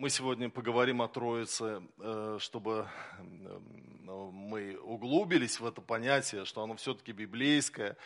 Мы 0.00 0.10
сегодня 0.10 0.48
поговорим 0.48 1.02
о 1.02 1.08
Троице, 1.08 1.82
э, 1.98 2.36
чтобы 2.38 2.88
э, 3.18 3.58
мы 4.30 4.78
углубились 4.78 5.58
в 5.58 5.66
это 5.66 5.80
понятие, 5.80 6.44
что 6.44 6.62
оно 6.62 6.76
все-таки 6.76 7.10
библейское. 7.10 7.96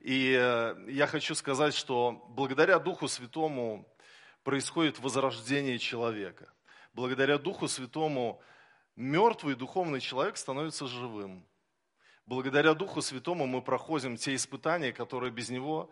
И 0.00 0.34
э, 0.34 0.74
я 0.88 1.06
хочу 1.06 1.34
сказать, 1.34 1.74
что 1.74 2.24
благодаря 2.30 2.78
Духу 2.78 3.06
Святому 3.06 3.86
происходит 4.44 4.98
возрождение 4.98 5.78
человека. 5.78 6.50
Благодаря 6.94 7.36
Духу 7.36 7.68
Святому 7.68 8.40
мертвый 8.96 9.56
духовный 9.56 10.00
человек 10.00 10.38
становится 10.38 10.86
живым. 10.86 11.46
Благодаря 12.24 12.72
Духу 12.72 13.02
Святому 13.02 13.46
мы 13.46 13.60
проходим 13.60 14.16
те 14.16 14.34
испытания, 14.34 14.90
которые 14.90 15.30
без 15.30 15.50
него, 15.50 15.90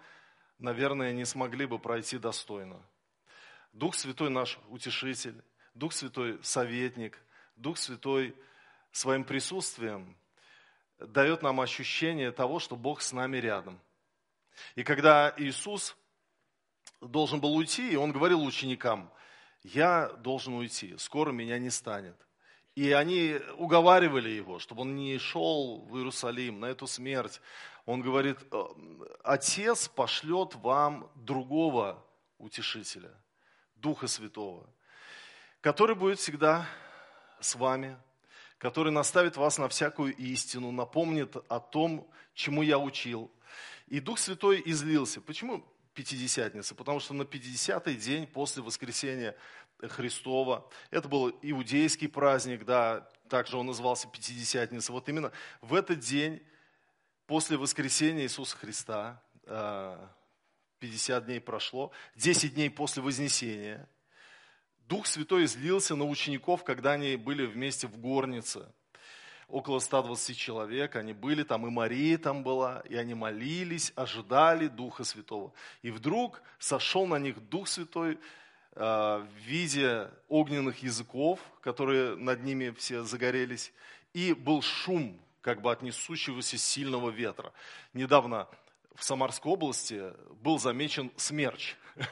наверное, 0.58 1.12
не 1.12 1.27
смогли 1.27 1.66
бы 1.66 1.78
пройти 1.78 2.16
достойно. 2.16 2.80
Дух 3.74 3.96
Святой 3.96 4.30
наш 4.30 4.59
утешитель, 4.69 5.42
Дух 5.74 5.92
Святой 5.92 6.38
советник, 6.45 7.19
Дух 7.56 7.77
Святой 7.77 8.37
своим 8.92 9.24
присутствием 9.24 10.16
дает 10.98 11.42
нам 11.42 11.60
ощущение 11.60 12.30
того, 12.30 12.60
что 12.60 12.77
Бог 12.77 13.02
с 13.02 13.12
нами 13.12 13.38
рядом. 13.38 13.80
И 14.77 14.84
когда 14.84 15.34
Иисус 15.37 15.97
должен 17.00 17.41
был 17.41 17.52
уйти, 17.56 17.91
и 17.91 17.97
Он 17.97 18.12
говорил 18.12 18.45
ученикам, 18.45 19.12
я 19.64 20.09
должен 20.09 20.55
уйти, 20.55 20.97
скоро 20.97 21.33
меня 21.33 21.59
не 21.59 21.70
станет. 21.70 22.16
И 22.77 22.92
они 22.92 23.41
уговаривали 23.56 24.30
его, 24.30 24.61
чтобы 24.61 24.83
он 24.83 24.95
не 24.95 25.19
шел 25.19 25.80
в 25.83 25.97
Иерусалим 25.97 26.61
на 26.61 26.66
эту 26.66 26.86
смерть. 26.86 27.41
Он 27.86 28.02
говорит, 28.02 28.38
Отец 29.25 29.89
пошлет 29.89 30.55
вам 30.55 31.11
другого 31.17 32.05
утешителя– 32.39 33.11
Духа 33.84 34.06
Святого, 34.06 34.66
который 35.60 35.94
будет 35.94 36.18
всегда 36.18 36.66
с 37.38 37.54
вами, 37.54 37.98
который 38.56 38.90
наставит 38.90 39.36
вас 39.36 39.58
на 39.58 39.68
всякую 39.68 40.16
истину, 40.16 40.70
напомнит 40.70 41.36
о 41.50 41.60
том, 41.60 42.10
чему 42.32 42.62
я 42.62 42.78
учил. 42.78 43.30
И 43.88 44.00
Дух 44.00 44.18
Святой 44.18 44.62
излился. 44.64 45.20
Почему 45.20 45.62
Пятидесятница? 45.92 46.74
Потому 46.74 46.98
что 46.98 47.12
на 47.12 47.24
50-й 47.24 47.96
день 47.96 48.27
после 48.27 48.62
воскресения 48.62 49.36
Христова, 49.82 50.66
это 50.90 51.06
был 51.06 51.38
иудейский 51.42 52.08
праздник, 52.08 52.64
да, 52.64 53.06
также 53.28 53.58
он 53.58 53.66
назывался 53.66 54.08
Пятидесятница. 54.08 54.92
Вот 54.92 55.10
именно 55.10 55.30
в 55.60 55.74
этот 55.74 55.98
день, 55.98 56.42
после 57.27 57.58
воскресения 57.58 58.22
Иисуса 58.22 58.56
Христа, 58.56 59.22
а, 59.44 60.10
50 60.84 61.24
дней 61.24 61.40
прошло, 61.40 61.92
10 62.16 62.54
дней 62.54 62.68
после 62.68 63.02
Вознесения. 63.02 63.88
Дух 64.86 65.06
Святой 65.06 65.44
излился 65.44 65.96
на 65.96 66.04
учеников, 66.04 66.62
когда 66.62 66.92
они 66.92 67.16
были 67.16 67.46
вместе 67.46 67.86
в 67.86 67.96
горнице. 67.96 68.70
Около 69.48 69.78
120 69.78 70.36
человек, 70.36 70.96
они 70.96 71.14
были 71.14 71.42
там, 71.42 71.66
и 71.66 71.70
Мария 71.70 72.18
там 72.18 72.42
была, 72.42 72.80
и 72.80 72.96
они 72.96 73.14
молились, 73.14 73.94
ожидали 73.96 74.68
Духа 74.68 75.05
Святого. 75.05 75.55
И 75.80 75.90
вдруг 75.90 76.42
сошел 76.58 77.06
на 77.06 77.18
них 77.18 77.40
Дух 77.48 77.66
Святой 77.68 78.18
э, 78.72 78.78
в 78.78 79.27
виде 79.38 80.10
огненных 80.28 80.82
языков, 80.82 81.40
которые 81.62 82.14
над 82.16 82.42
ними 82.42 82.74
все 82.77 83.05
загорелись, 83.05 83.72
и 84.12 84.34
был 84.34 84.60
шум, 84.60 85.18
как 85.40 85.62
бы 85.62 85.72
от 85.72 85.80
несущегося 85.80 86.58
сильного 86.58 87.08
ветра. 87.08 87.55
Недавно 87.94 88.48
в 88.95 89.05
Самарской 89.05 89.53
области 89.53 90.12
был 90.42 90.59
замечен 90.59 91.11
смерч. 91.17 91.77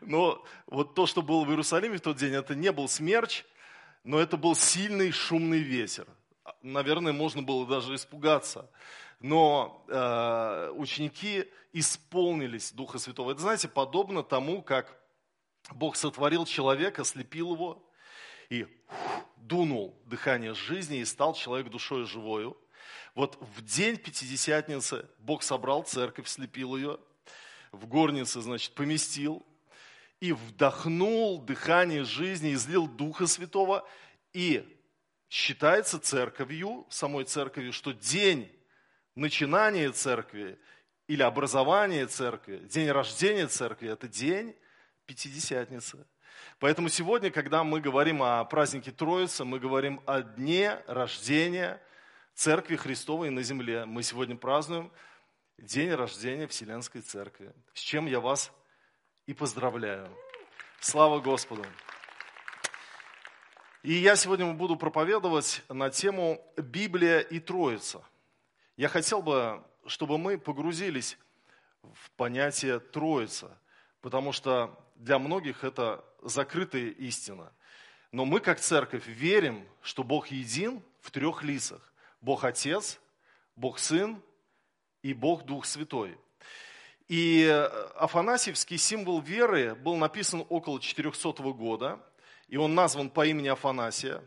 Но 0.00 0.44
вот 0.66 0.94
то, 0.94 1.06
что 1.06 1.22
было 1.22 1.44
в 1.44 1.50
Иерусалиме 1.50 1.98
в 1.98 2.02
тот 2.02 2.16
день, 2.16 2.34
это 2.34 2.54
не 2.54 2.72
был 2.72 2.88
смерч, 2.88 3.44
но 4.04 4.18
это 4.18 4.36
был 4.36 4.54
сильный 4.54 5.10
шумный 5.10 5.58
ветер. 5.58 6.06
Наверное, 6.62 7.12
можно 7.12 7.42
было 7.42 7.66
даже 7.66 7.94
испугаться. 7.94 8.70
Но 9.20 9.84
э, 9.88 10.72
ученики 10.76 11.46
исполнились 11.72 12.72
Духа 12.72 12.98
Святого. 12.98 13.32
Это, 13.32 13.40
знаете, 13.40 13.68
подобно 13.68 14.22
тому, 14.22 14.62
как 14.62 14.98
Бог 15.72 15.96
сотворил 15.96 16.46
человека, 16.46 17.04
слепил 17.04 17.52
его 17.54 17.84
и 18.48 18.66
дунул 19.36 20.00
дыхание 20.06 20.54
жизни, 20.54 20.98
и 20.98 21.04
стал 21.04 21.34
человек 21.34 21.68
душой 21.68 22.06
живою. 22.06 22.56
Вот 23.14 23.36
в 23.40 23.62
день 23.62 23.96
Пятидесятницы 23.96 25.08
Бог 25.18 25.42
собрал 25.42 25.82
церковь, 25.82 26.28
слепил 26.28 26.76
ее, 26.76 26.98
в 27.72 27.86
горнице, 27.86 28.40
значит, 28.40 28.74
поместил, 28.74 29.44
и 30.20 30.32
вдохнул 30.32 31.40
дыхание 31.40 32.04
жизни, 32.04 32.54
излил 32.54 32.86
Духа 32.86 33.26
Святого, 33.26 33.86
и 34.32 34.78
считается 35.28 35.98
церковью, 35.98 36.86
самой 36.90 37.24
церковью, 37.24 37.72
что 37.72 37.92
день 37.92 38.50
начинания 39.14 39.90
церкви 39.92 40.58
или 41.06 41.22
образования 41.22 42.06
церкви, 42.06 42.58
день 42.58 42.90
рождения 42.90 43.46
церкви– 43.46 43.88
это 43.90 44.08
день 44.08 44.54
Пятидесятницы. 45.06 46.06
Поэтому 46.58 46.88
сегодня, 46.88 47.30
когда 47.30 47.64
мы 47.64 47.80
говорим 47.80 48.22
о 48.22 48.44
празднике 48.44 48.90
Троицы, 48.90 49.44
мы 49.44 49.58
говорим 49.58 50.02
о 50.06 50.20
дне 50.20 50.82
рождения 50.86 51.80
Церкви 52.38 52.76
Христовой 52.76 53.30
на 53.30 53.42
земле. 53.42 53.84
Мы 53.84 54.04
сегодня 54.04 54.36
празднуем 54.36 54.92
день 55.58 55.92
рождения 55.92 56.46
Вселенской 56.46 57.00
Церкви, 57.00 57.52
с 57.74 57.80
чем 57.80 58.06
я 58.06 58.20
вас 58.20 58.52
и 59.26 59.34
поздравляю. 59.34 60.08
Слава 60.78 61.18
Господу! 61.18 61.66
И 63.82 63.92
я 63.92 64.14
сегодня 64.14 64.52
буду 64.52 64.76
проповедовать 64.76 65.64
на 65.68 65.90
тему 65.90 66.40
Библия 66.56 67.18
и 67.18 67.40
Троица. 67.40 68.04
Я 68.76 68.86
хотел 68.86 69.20
бы, 69.20 69.60
чтобы 69.88 70.16
мы 70.16 70.38
погрузились 70.38 71.18
в 71.82 72.08
понятие 72.12 72.78
Троица, 72.78 73.58
потому 74.00 74.30
что 74.30 74.78
для 74.94 75.18
многих 75.18 75.64
это 75.64 76.04
закрытая 76.22 76.90
истина. 76.90 77.52
Но 78.12 78.24
мы, 78.24 78.38
как 78.38 78.60
церковь, 78.60 79.08
верим, 79.08 79.68
что 79.82 80.04
Бог 80.04 80.28
един 80.28 80.84
в 81.00 81.10
трех 81.10 81.42
лицах. 81.42 81.87
Бог 82.20 82.44
Отец, 82.44 83.00
Бог 83.56 83.78
Сын 83.78 84.22
и 85.02 85.12
Бог 85.14 85.44
Дух 85.44 85.64
Святой. 85.66 86.18
И 87.08 87.44
э, 87.44 87.64
Афанасьевский 87.96 88.76
символ 88.76 89.20
веры 89.20 89.74
был 89.74 89.96
написан 89.96 90.44
около 90.48 90.80
400 90.80 91.32
года, 91.52 92.00
и 92.48 92.56
он 92.56 92.74
назван 92.74 93.08
по 93.08 93.26
имени 93.26 93.48
Афанасия, 93.48 94.22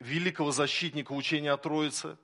великого 0.00 0.50
защитника 0.50 1.12
учения 1.12 1.52
о 1.52 1.56
Троице. 1.56 2.18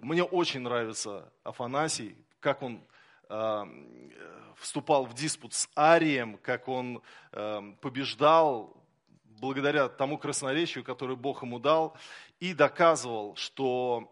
Мне 0.00 0.24
очень 0.24 0.60
нравится 0.60 1.32
Афанасий, 1.44 2.16
как 2.40 2.62
он 2.62 2.82
э, 3.28 3.64
вступал 4.56 5.04
в 5.04 5.14
диспут 5.14 5.54
с 5.54 5.68
Арием, 5.74 6.36
как 6.38 6.66
он 6.68 7.02
э, 7.32 7.74
побеждал 7.80 8.76
благодаря 9.40 9.88
тому 9.88 10.18
красноречию, 10.18 10.84
которое 10.84 11.16
Бог 11.16 11.42
ему 11.42 11.58
дал, 11.58 11.96
и 12.40 12.52
доказывал, 12.52 13.36
что 13.36 14.10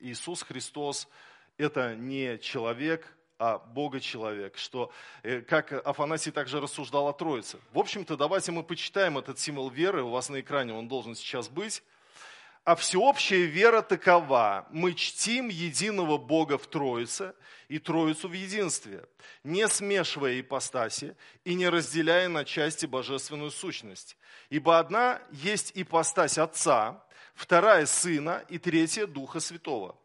Иисус 0.00 0.42
Христос– 0.42 1.08
это 1.56 1.94
не 1.94 2.38
человек, 2.38 3.14
а 3.38 3.58
Бога-человек, 3.58 4.56
что, 4.56 4.92
э, 5.22 5.40
как 5.40 5.72
Афанасий 5.72 6.30
также 6.30 6.60
рассуждал 6.60 7.08
о 7.08 7.12
Троице. 7.12 7.58
В 7.72 7.78
общем-то, 7.78 8.16
давайте 8.16 8.52
мы 8.52 8.62
почитаем 8.62 9.18
этот 9.18 9.38
символ 9.38 9.70
веры, 9.70 10.02
у 10.02 10.10
вас 10.10 10.28
на 10.28 10.40
экране 10.40 10.72
он 10.72 10.88
должен 10.88 11.14
сейчас 11.14 11.48
быть. 11.48 11.82
А 12.64 12.76
всеобщая 12.76 13.44
вера 13.44 13.82
такова. 13.82 14.66
Мы 14.70 14.94
чтим 14.94 15.48
единого 15.48 16.16
Бога 16.16 16.56
в 16.56 16.66
Троице 16.66 17.34
и 17.68 17.78
Троицу 17.78 18.28
в 18.28 18.32
единстве, 18.32 19.04
не 19.42 19.68
смешивая 19.68 20.40
ипостаси 20.40 21.14
и 21.44 21.54
не 21.54 21.68
разделяя 21.68 22.28
на 22.28 22.46
части 22.46 22.86
божественную 22.86 23.50
сущность. 23.50 24.16
Ибо 24.48 24.78
одна 24.78 25.20
есть 25.30 25.72
ипостась 25.74 26.38
Отца, 26.38 27.03
вторая 27.34 27.86
Сына 27.86 28.44
и 28.48 28.58
третья 28.58 29.06
Духа 29.06 29.40
Святого. 29.40 29.96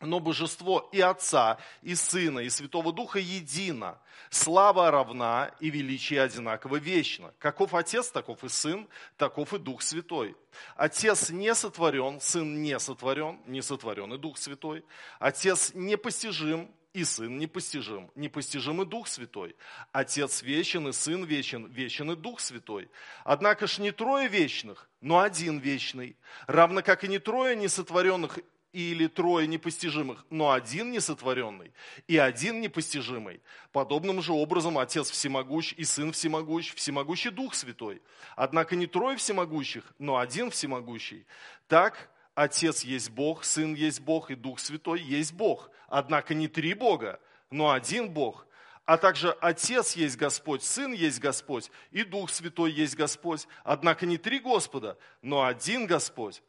Но 0.00 0.20
божество 0.20 0.90
и 0.92 1.00
Отца, 1.00 1.58
и 1.80 1.94
Сына, 1.94 2.40
и 2.40 2.50
Святого 2.50 2.92
Духа 2.92 3.18
едино. 3.18 3.98
Слава 4.28 4.90
равна 4.90 5.52
и 5.58 5.70
величие 5.70 6.20
одинаково 6.20 6.76
вечно. 6.76 7.32
Каков 7.38 7.72
Отец, 7.72 8.10
таков 8.10 8.44
и 8.44 8.48
Сын, 8.50 8.88
таков 9.16 9.54
и 9.54 9.58
Дух 9.58 9.80
Святой. 9.80 10.36
Отец 10.76 11.30
не 11.30 11.54
сотворен, 11.54 12.20
Сын 12.20 12.62
не 12.62 12.78
сотворен, 12.78 13.40
не 13.46 13.62
сотворен 13.62 14.12
и 14.12 14.18
Дух 14.18 14.36
Святой. 14.36 14.84
Отец 15.18 15.72
непостижим, 15.74 16.70
и 16.96 17.04
Сын 17.04 17.36
непостижим, 17.36 18.10
непостижим 18.14 18.80
и 18.80 18.86
Дух 18.86 19.06
Святой. 19.06 19.54
Отец 19.92 20.42
вечен, 20.42 20.88
и 20.88 20.92
Сын 20.92 21.24
вечен, 21.24 21.66
вечен 21.66 22.10
и 22.10 22.16
Дух 22.16 22.40
Святой. 22.40 22.88
Однако 23.22 23.66
ж 23.66 23.80
не 23.80 23.92
трое 23.92 24.28
вечных, 24.28 24.88
но 25.02 25.18
один 25.18 25.58
вечный, 25.58 26.16
равно 26.46 26.82
как 26.82 27.04
и 27.04 27.08
не 27.08 27.18
трое 27.18 27.54
несотворенных 27.54 28.38
или 28.72 29.08
трое 29.08 29.46
непостижимых, 29.46 30.24
но 30.30 30.52
один 30.52 30.90
несотворенный 30.90 31.74
и 32.08 32.16
один 32.16 32.62
непостижимый. 32.62 33.42
Подобным 33.72 34.22
же 34.22 34.32
образом 34.32 34.78
Отец 34.78 35.10
всемогущ 35.10 35.74
и 35.76 35.84
Сын 35.84 36.12
всемогущ, 36.12 36.74
всемогущий 36.74 37.28
Дух 37.28 37.54
Святой. 37.54 38.00
Однако 38.36 38.74
не 38.74 38.86
трое 38.86 39.18
всемогущих, 39.18 39.84
но 39.98 40.16
один 40.16 40.50
всемогущий. 40.50 41.26
Так 41.68 42.08
Отец 42.36 42.84
есть 42.84 43.10
Бог, 43.10 43.44
Сын 43.44 43.74
есть 43.74 44.00
Бог 44.00 44.30
и 44.30 44.34
Дух 44.34 44.60
Святой 44.60 45.00
есть 45.00 45.32
Бог. 45.32 45.70
Однако 45.88 46.34
не 46.34 46.48
три 46.48 46.74
Бога, 46.74 47.18
но 47.50 47.70
один 47.70 48.10
Бог. 48.10 48.46
А 48.84 48.98
также 48.98 49.32
Отец 49.40 49.96
есть 49.96 50.18
Господь, 50.18 50.62
Сын 50.62 50.92
есть 50.92 51.18
Господь 51.18 51.70
и 51.90 52.04
Дух 52.04 52.30
Святой 52.30 52.72
есть 52.72 52.94
Господь. 52.94 53.48
Однако 53.64 54.04
не 54.04 54.18
три 54.18 54.38
Господа, 54.38 54.98
но 55.22 55.46
один 55.46 55.86
Господь. 55.86 56.42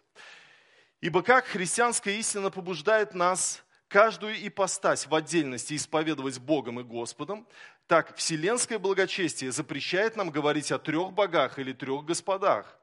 Ибо 0.99 1.21
как 1.23 1.45
христианская 1.45 2.19
истина 2.19 2.51
побуждает 2.51 3.15
нас 3.15 3.63
каждую 3.87 4.45
ипостась 4.45 5.07
в 5.07 5.15
отдельности 5.15 5.73
исповедовать 5.73 6.37
Богом 6.39 6.81
и 6.81 6.83
Господом, 6.83 7.47
так 7.87 8.13
вселенское 8.17 8.77
благочестие 8.77 9.53
запрещает 9.53 10.17
нам 10.17 10.31
говорить 10.31 10.69
о 10.73 10.79
трех 10.79 11.13
богах 11.13 11.59
или 11.59 11.71
трех 11.71 12.03
господах. 12.03 12.77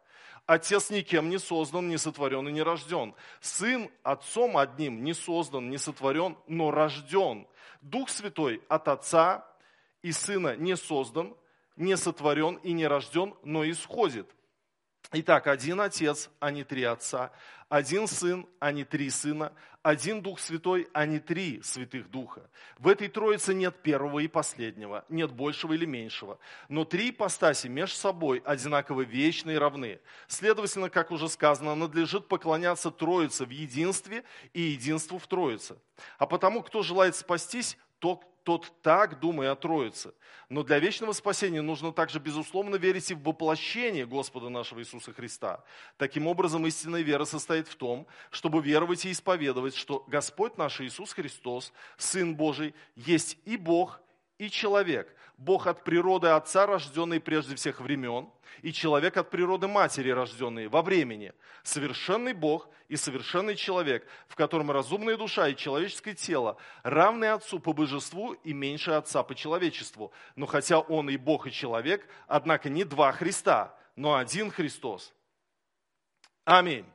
Отец 0.47 0.91
никем 0.91 1.31
не 1.31 1.39
создан, 1.39 1.89
не 1.89 1.97
сотворен 1.97 2.49
и 2.49 2.53
не 2.53 2.63
рожден. 2.63 3.15
Сын 3.41 3.91
отцом 4.03 4.57
одним 4.57 5.03
не 5.03 5.15
создан, 5.15 5.71
не 5.71 5.79
сотворен, 5.79 6.37
но 6.47 6.71
рожден. 6.71 7.47
Дух 7.81 8.11
Святой 8.11 8.63
от 8.69 8.89
Отца 8.89 9.47
и 10.03 10.13
Сына 10.13 10.57
не 10.57 10.77
создан, 10.77 11.35
не 11.77 11.97
сотворен 11.97 12.57
и 12.57 12.73
не 12.73 12.87
рожден, 12.87 13.35
но 13.43 13.69
исходит– 13.69 14.31
Итак, 15.13 15.47
один 15.47 15.81
Отец, 15.81 16.31
а 16.41 16.51
не 16.51 16.65
три 16.65 16.83
Отца, 16.83 17.31
один 17.69 18.07
Сын, 18.07 18.47
а 18.59 18.73
не 18.73 18.85
три 18.85 19.11
Сына, 19.11 19.53
один 19.83 20.23
Дух 20.23 20.41
Святой, 20.41 20.89
а 20.93 21.07
не 21.07 21.21
три 21.21 21.61
Святых 21.63 22.11
Духа. 22.11 22.49
В 22.79 22.89
этой 22.89 23.09
Троице 23.09 23.55
нет 23.55 23.83
первого 23.83 24.21
и 24.21 24.29
последнего, 24.29 25.05
нет 25.09 25.31
большего 25.31 25.75
или 25.75 25.85
меньшего, 25.85 26.39
но 26.69 26.85
три 26.85 27.11
ипостаси 27.11 27.69
между 27.69 27.97
собой 27.97 28.43
одинаково 28.45 29.03
вечны 29.03 29.53
и 29.53 29.59
равны. 29.59 30.01
Следовательно, 30.27 30.89
как 30.91 31.11
уже 31.11 31.29
сказано, 31.29 31.75
надлежит 31.75 32.27
поклоняться 32.27 32.91
Троице 32.91 33.45
в 33.45 33.51
единстве 33.51 34.25
и 34.53 34.63
единству 34.63 35.19
в 35.19 35.27
Троице. 35.27 35.77
А 36.19 36.27
потому, 36.27 36.63
кто 36.63 36.83
желает 36.83 37.15
спастись, 37.15 37.77
тот, 37.99 38.25
тот 38.45 38.71
так, 38.83 39.19
думая 39.19 39.53
о 39.53 39.57
Троице. 39.57 40.13
Но 40.49 40.63
для 40.63 40.79
вечного 40.79 41.13
спасения 41.13 41.63
нужно 41.63 41.93
также, 41.93 42.21
безусловно, 42.21 42.77
верить 42.77 43.11
и 43.11 43.15
в 43.15 43.23
воплощение 43.23 44.07
Господа 44.07 44.51
нашего 44.51 44.81
Иисуса 44.81 45.13
Христа. 45.13 45.65
Таким 45.97 46.27
образом, 46.27 46.67
истинная 46.67 47.01
вера 47.01 47.25
состоит 47.25 47.67
в 47.67 47.75
том, 47.75 48.07
чтобы 48.31 48.63
веровать 48.63 49.07
и 49.07 49.11
исповедовать, 49.11 49.75
что 49.75 50.05
Господь 50.07 50.59
наш 50.59 50.81
Иисус 50.81 51.13
Христос, 51.15 51.73
Сын 51.97 52.37
Божий, 52.37 52.75
есть 52.95 53.39
и 53.47 53.57
Бог, 53.57 54.01
и 54.39 54.51
человек. 54.51 55.15
Бог 55.37 55.67
от 55.67 55.83
природы 55.83 56.29
Отца, 56.29 56.67
рожденный 56.67 57.21
прежде 57.21 57.57
всех 57.57 57.81
времен, 57.81 58.31
и 58.63 58.73
человек 58.73 59.17
от 59.17 59.31
природы 59.31 59.67
Матери, 59.67 60.11
рожденный 60.11 60.69
во 60.69 60.83
времени. 60.83 61.33
Совершенный 61.65 62.35
Бог 62.35 62.69
и 62.89 62.97
совершенный 62.97 63.57
человек, 63.57 64.07
в 64.29 64.37
котором 64.37 64.71
разумная 64.71 65.17
душа 65.17 65.49
и 65.49 65.57
человеческое 65.57 66.15
тело 66.15 66.57
равны 66.83 67.27
Отцу 67.27 67.59
по 67.59 67.73
божеству 67.73 68.33
и 68.33 68.53
меньше 68.53 68.93
Отца 68.93 69.23
по 69.23 69.35
человечеству. 69.35 70.13
Но 70.37 70.47
хотя 70.47 70.79
Он 70.79 71.11
и 71.11 71.17
Бог, 71.17 71.47
и 71.49 71.53
человек, 71.53 72.07
однако 72.29 72.69
не 72.69 72.85
два 72.85 73.11
Христа, 73.13 73.77
но 73.97 74.15
один 74.15 74.51
Христос. 74.51 75.13
Аминь. 76.45 76.87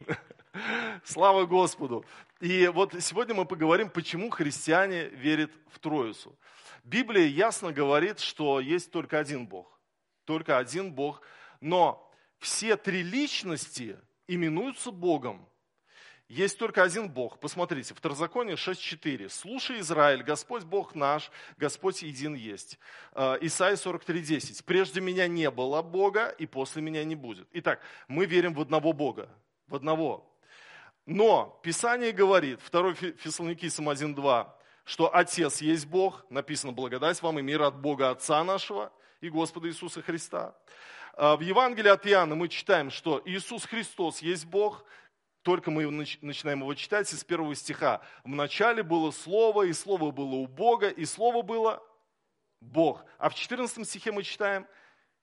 Слава 1.04 1.44
Господу! 1.44 2.04
И 2.40 2.68
вот 2.68 2.94
сегодня 3.00 3.34
мы 3.34 3.44
поговорим, 3.44 3.90
почему 3.90 4.30
христиане 4.30 5.08
верят 5.08 5.50
в 5.70 5.78
Троицу. 5.78 6.34
Библия 6.84 7.26
ясно 7.26 7.70
говорит, 7.70 8.18
что 8.18 8.60
есть 8.60 8.90
только 8.90 9.18
один 9.18 9.46
Бог. 9.46 9.78
Только 10.24 10.56
один 10.56 10.92
Бог. 10.92 11.20
Но 11.60 12.10
все 12.38 12.76
три 12.76 13.02
личности 13.02 13.98
именуются 14.26 14.90
Богом. 14.90 15.46
Есть 16.28 16.58
только 16.58 16.82
один 16.82 17.10
Бог. 17.10 17.40
Посмотрите, 17.40 17.92
Второзаконие 17.92 18.54
6.4. 18.54 19.28
«Слушай, 19.28 19.80
Израиль, 19.80 20.22
Господь 20.22 20.62
Бог 20.62 20.94
наш, 20.94 21.30
Господь 21.58 22.02
един 22.02 22.34
есть». 22.34 22.78
Э, 23.12 23.36
Исайя 23.40 23.74
43.10. 23.74 24.62
«Прежде 24.64 25.00
меня 25.00 25.26
не 25.26 25.50
было 25.50 25.82
Бога, 25.82 26.28
и 26.28 26.46
после 26.46 26.82
меня 26.82 27.02
не 27.04 27.16
будет». 27.16 27.48
Итак, 27.52 27.80
мы 28.06 28.26
верим 28.26 28.54
в 28.54 28.60
одного 28.60 28.92
Бога. 28.92 29.28
В 29.66 29.74
одного. 29.74 30.29
Но 31.06 31.58
Писание 31.62 32.12
говорит, 32.12 32.60
2 32.70 32.94
Фессалоникийцам 32.94 33.88
1.2, 33.88 34.48
что 34.84 35.14
Отец 35.14 35.60
есть 35.60 35.86
Бог, 35.86 36.24
написано 36.30 36.72
«Благодать 36.72 37.20
вам 37.22 37.38
и 37.38 37.42
мир 37.42 37.62
от 37.62 37.80
Бога 37.80 38.10
Отца 38.10 38.42
нашего 38.44 38.92
и 39.20 39.28
Господа 39.28 39.68
Иисуса 39.68 40.02
Христа». 40.02 40.54
А 41.14 41.36
в 41.36 41.40
Евангелии 41.40 41.90
от 41.90 42.06
Иоанна 42.06 42.34
мы 42.34 42.48
читаем, 42.48 42.90
что 42.90 43.20
Иисус 43.24 43.64
Христос 43.64 44.22
есть 44.22 44.46
Бог, 44.46 44.84
только 45.42 45.70
мы 45.70 45.90
начинаем 46.20 46.60
его 46.60 46.74
читать 46.74 47.12
из 47.12 47.24
первого 47.24 47.54
стиха. 47.54 48.02
В 48.24 48.28
начале 48.28 48.82
было 48.82 49.10
Слово, 49.10 49.64
и 49.64 49.72
Слово 49.72 50.10
было 50.10 50.34
у 50.34 50.46
Бога, 50.46 50.88
и 50.88 51.04
Слово 51.04 51.42
было 51.42 51.82
Бог. 52.60 53.04
А 53.18 53.30
в 53.30 53.34
14 53.34 53.88
стихе 53.88 54.12
мы 54.12 54.22
читаем, 54.22 54.66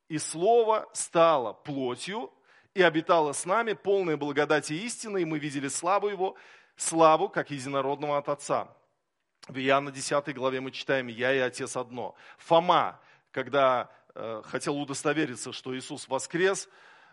и 0.09 0.17
Слово 0.17 0.89
стало 0.93 1.53
плотью 1.53 2.33
и 2.73 2.81
обитала 2.81 3.33
с 3.33 3.45
нами, 3.45 3.73
полная 3.73 4.17
благодати 4.17 4.73
истины, 4.73 5.21
и 5.21 5.25
мы 5.25 5.39
видели 5.39 5.67
славу 5.67 6.09
Его, 6.09 6.35
славу, 6.75 7.29
как 7.29 7.51
единородного 7.51 8.17
от 8.17 8.29
Отца. 8.29 8.67
В 9.47 9.57
Иоанна 9.57 9.91
10 9.91 10.35
главе 10.35 10.59
мы 10.61 10.71
читаем 10.71 11.07
«Я 11.07 11.33
и 11.33 11.39
Отец 11.39 11.77
одно». 11.77 12.15
Фома, 12.37 12.99
когда 13.31 13.89
э, 14.13 14.41
хотел 14.45 14.77
удостовериться, 14.77 15.53
что 15.53 15.75
Иисус 15.77 16.07
воскрес, 16.07 16.67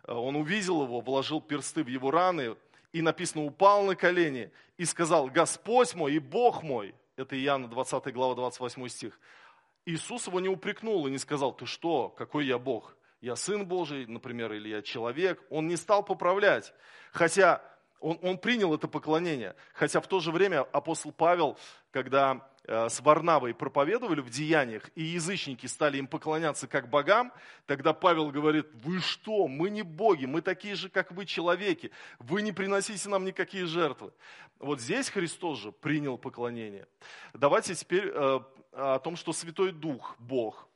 э, 0.04 0.12
он 0.12 0.36
увидел 0.36 0.82
его, 0.82 1.00
вложил 1.00 1.40
персты 1.40 1.84
в 1.84 1.88
его 1.88 2.10
раны, 2.10 2.56
и 2.92 3.02
написано, 3.02 3.44
упал 3.44 3.84
на 3.84 3.96
колени 3.96 4.52
и 4.78 4.84
сказал, 4.84 5.26
Господь 5.28 5.94
мой 5.94 6.14
и 6.14 6.18
Бог 6.18 6.62
мой. 6.62 6.94
Это 7.16 7.36
Иоанна 7.40 7.68
20 7.68 8.12
глава 8.12 8.34
28 8.34 8.88
стих. 8.88 9.20
Иисус 9.86 10.26
его 10.26 10.40
не 10.40 10.48
упрекнул 10.48 11.06
и 11.06 11.10
не 11.10 11.18
сказал, 11.18 11.52
ты 11.52 11.66
что, 11.66 12.08
какой 12.08 12.46
я 12.46 12.58
Бог? 12.58 12.96
Я 13.24 13.36
сын 13.36 13.66
Божий, 13.66 14.04
например, 14.06 14.52
или 14.52 14.68
я 14.68 14.82
человек, 14.82 15.42
он 15.48 15.66
не 15.66 15.76
стал 15.76 16.04
поправлять. 16.04 16.74
Хотя 17.10 17.62
он, 17.98 18.18
он 18.20 18.36
принял 18.36 18.74
это 18.74 18.86
поклонение. 18.86 19.56
Хотя 19.72 20.02
в 20.02 20.06
то 20.06 20.20
же 20.20 20.30
время 20.30 20.60
апостол 20.60 21.10
Павел, 21.10 21.56
когда 21.90 22.46
э, 22.64 22.90
с 22.90 23.00
Варнавой 23.00 23.54
проповедовали 23.54 24.20
в 24.20 24.28
деяниях, 24.28 24.90
и 24.94 25.02
язычники 25.02 25.64
стали 25.64 25.96
им 25.96 26.06
поклоняться 26.06 26.66
как 26.66 26.90
богам, 26.90 27.32
тогда 27.64 27.94
Павел 27.94 28.30
говорит, 28.30 28.66
вы 28.74 29.00
что, 29.00 29.48
мы 29.48 29.70
не 29.70 29.80
боги, 29.80 30.26
мы 30.26 30.42
такие 30.42 30.74
же, 30.74 30.90
как 30.90 31.10
вы, 31.10 31.24
человеки, 31.24 31.92
вы 32.18 32.42
не 32.42 32.52
приносите 32.52 33.08
нам 33.08 33.24
никакие 33.24 33.64
жертвы. 33.64 34.12
Вот 34.58 34.82
здесь 34.82 35.08
Христос 35.08 35.60
же 35.60 35.72
принял 35.72 36.18
поклонение. 36.18 36.86
Давайте 37.32 37.74
теперь 37.74 38.06
э, 38.06 38.40
о 38.72 38.98
том, 38.98 39.16
что 39.16 39.32
Святой 39.32 39.72
Дух, 39.72 40.14
Бог– 40.18 40.68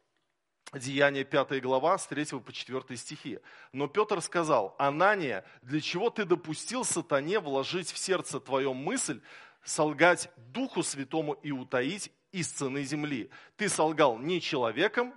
Деяние 0.74 1.24
5 1.24 1.62
глава 1.62 1.96
с 1.96 2.06
3 2.06 2.40
по 2.40 2.52
4 2.52 2.96
стихи. 2.96 3.38
Но 3.72 3.88
Петр 3.88 4.20
сказал, 4.20 4.74
Анания, 4.78 5.44
для 5.62 5.80
чего 5.80 6.10
ты 6.10 6.24
допустил 6.26 6.84
сатане 6.84 7.40
вложить 7.40 7.90
в 7.90 7.96
сердце 7.96 8.38
твою 8.38 8.74
мысль, 8.74 9.20
солгать 9.64 10.30
Духу 10.36 10.82
Святому 10.82 11.32
и 11.32 11.52
утаить 11.52 12.12
из 12.32 12.48
цены 12.48 12.82
земли? 12.82 13.30
Ты 13.56 13.70
солгал 13.70 14.18
не 14.18 14.42
человеком, 14.42 15.14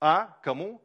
а 0.00 0.38
кому? 0.42 0.80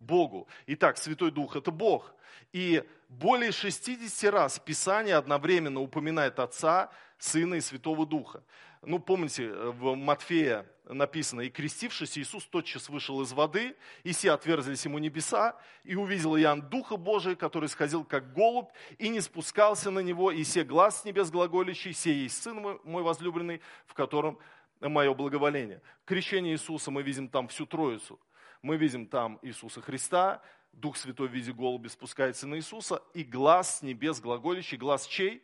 Богу. 0.00 0.48
Итак, 0.66 0.98
Святой 0.98 1.30
Дух– 1.30 1.56
это 1.56 1.70
Бог. 1.70 2.14
И 2.52 2.82
более 3.08 3.52
60 3.52 4.30
раз 4.32 4.58
Писание 4.58 5.14
одновременно 5.14 5.80
упоминает 5.80 6.38
Отца, 6.38 6.90
Сына 7.18 7.54
и 7.54 7.60
Святого 7.60 8.06
Духа. 8.06 8.42
Ну, 8.86 9.00
помните, 9.00 9.50
в 9.52 9.96
Матфея 9.96 10.64
написано, 10.84 11.40
«И 11.40 11.50
крестившись, 11.50 12.16
Иисус 12.16 12.46
тотчас 12.46 12.88
вышел 12.88 13.20
из 13.20 13.32
воды, 13.32 13.74
и 14.04 14.12
все 14.12 14.30
отверзлись 14.30 14.84
ему 14.84 14.98
небеса, 14.98 15.56
и 15.82 15.96
увидел 15.96 16.36
Иоанн 16.36 16.62
Духа 16.62 16.96
Божия, 16.96 17.34
который 17.34 17.68
сходил 17.68 18.04
как 18.04 18.32
голубь, 18.32 18.70
и 18.98 19.08
не 19.08 19.20
спускался 19.20 19.90
на 19.90 19.98
него, 19.98 20.30
и 20.30 20.44
все 20.44 20.62
глаз 20.62 21.00
с 21.00 21.04
небес 21.04 21.32
глаголящий, 21.32 21.92
сей 21.92 22.14
есть 22.14 22.40
Сын 22.40 22.54
мой, 22.58 22.78
мой 22.84 23.02
возлюбленный, 23.02 23.60
в 23.86 23.94
котором 23.94 24.38
мое 24.78 25.12
благоволение». 25.14 25.82
Крещение 26.04 26.54
Иисуса 26.54 26.92
мы 26.92 27.02
видим 27.02 27.28
там 27.28 27.48
всю 27.48 27.66
Троицу. 27.66 28.20
Мы 28.62 28.76
видим 28.76 29.08
там 29.08 29.40
Иисуса 29.42 29.80
Христа, 29.80 30.40
Дух 30.72 30.96
Святой 30.96 31.26
в 31.26 31.32
виде 31.32 31.52
голуби 31.52 31.88
спускается 31.88 32.46
на 32.46 32.54
Иисуса, 32.54 33.02
и 33.14 33.24
глаз 33.24 33.78
с 33.78 33.82
небес 33.82 34.20
глаголящий, 34.20 34.78
глаз 34.78 35.08
чей? 35.08 35.42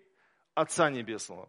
Отца 0.54 0.90
Небесного 0.90 1.48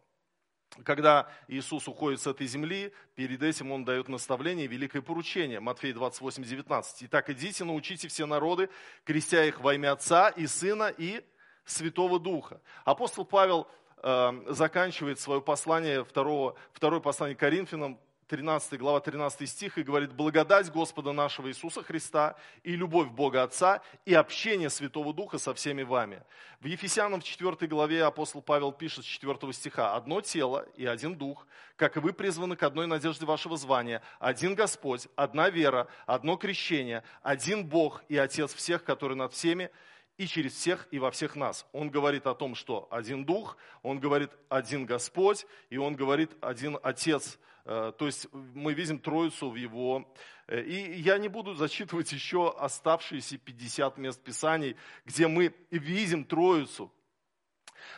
когда 0.83 1.27
Иисус 1.47 1.87
уходит 1.87 2.21
с 2.21 2.27
этой 2.27 2.47
земли, 2.47 2.93
перед 3.15 3.43
этим 3.43 3.71
Он 3.71 3.85
дает 3.85 4.09
наставление, 4.09 4.67
великое 4.67 5.01
поручение, 5.01 5.59
Матфея 5.59 5.93
28, 5.93 6.43
19. 6.43 7.03
«Итак, 7.03 7.29
идите, 7.29 7.63
научите 7.63 8.07
все 8.07 8.25
народы, 8.25 8.69
крестя 9.03 9.45
их 9.45 9.59
во 9.59 9.75
имя 9.75 9.91
Отца 9.91 10.29
и 10.29 10.47
Сына 10.47 10.91
и 10.97 11.23
Святого 11.65 12.19
Духа». 12.19 12.59
Апостол 12.85 13.25
Павел 13.25 13.67
э, 13.97 14.31
заканчивает 14.47 15.19
свое 15.19 15.41
послание, 15.41 16.03
второго, 16.03 16.55
второе 16.73 16.99
послание 16.99 17.35
Коринфянам, 17.35 17.99
13 18.33 18.79
глава 18.79 18.99
13 18.99 19.47
стих, 19.47 19.77
и 19.77 19.83
говорит, 19.83 20.11
благодать 20.11 20.71
Господа 20.71 21.11
нашего 21.11 21.49
Иисуса 21.49 21.83
Христа 21.83 22.35
и 22.63 22.75
любовь 22.75 23.09
Бога 23.09 23.43
Отца 23.43 23.83
и 24.05 24.15
общение 24.15 24.71
Святого 24.71 25.13
Духа 25.13 25.37
со 25.37 25.53
всеми 25.53 25.83
вами. 25.83 26.23
В 26.59 26.65
Ефесянам 26.65 27.21
в 27.21 27.23
4 27.23 27.67
главе 27.67 28.03
апостол 28.03 28.41
Павел 28.41 28.71
пишет 28.71 29.05
с 29.05 29.07
4 29.07 29.53
стиха, 29.53 29.95
«Одно 29.95 30.19
тело 30.21 30.65
и 30.75 30.83
один 30.83 31.15
Дух, 31.15 31.45
как 31.75 31.95
и 31.95 31.99
вы 31.99 32.11
призваны 32.11 32.55
к 32.55 32.63
одной 32.63 32.87
надежде 32.87 33.27
вашего 33.27 33.55
звания, 33.55 34.01
один 34.17 34.55
Господь, 34.55 35.07
одна 35.15 35.51
вера, 35.51 35.87
одно 36.07 36.35
крещение, 36.35 37.03
один 37.21 37.67
Бог 37.67 38.03
и 38.09 38.17
Отец 38.17 38.51
всех, 38.55 38.83
который 38.83 39.15
над 39.15 39.33
всеми, 39.33 39.69
и 40.17 40.25
через 40.25 40.53
всех 40.53 40.87
и 40.89 40.97
во 40.97 41.11
всех 41.11 41.35
нас. 41.35 41.67
Он 41.71 41.91
говорит 41.91 42.25
о 42.25 42.33
том, 42.33 42.55
что 42.55 42.87
один 42.89 43.25
Дух, 43.25 43.57
он 43.83 43.99
говорит 43.99 44.31
один 44.49 44.87
Господь, 44.87 45.45
и 45.69 45.77
он 45.77 45.95
говорит 45.95 46.31
один 46.41 46.79
Отец. 46.81 47.37
Э, 47.65 47.93
то 47.97 48.05
есть 48.05 48.27
мы 48.31 48.73
видим 48.73 48.99
Троицу 48.99 49.49
в 49.49 49.55
его... 49.55 50.13
Э, 50.47 50.61
и 50.61 50.99
я 51.01 51.17
не 51.17 51.27
буду 51.27 51.53
зачитывать 51.53 52.11
еще 52.11 52.53
оставшиеся 52.57 53.37
50 53.37 53.97
мест 53.97 54.21
Писаний, 54.21 54.75
где 55.05 55.27
мы 55.27 55.53
видим 55.71 56.25
Троицу. 56.25 56.91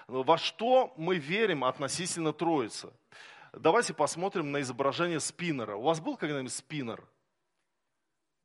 Во 0.07 0.37
что 0.37 0.93
мы 0.97 1.17
верим 1.17 1.63
относительно 1.63 2.33
Троицы? 2.33 2.91
Давайте 3.53 3.93
посмотрим 3.93 4.51
на 4.51 4.61
изображение 4.61 5.19
спиннера. 5.19 5.75
У 5.75 5.83
вас 5.83 5.99
был 5.99 6.17
когда-нибудь 6.17 6.53
спиннер? 6.53 7.07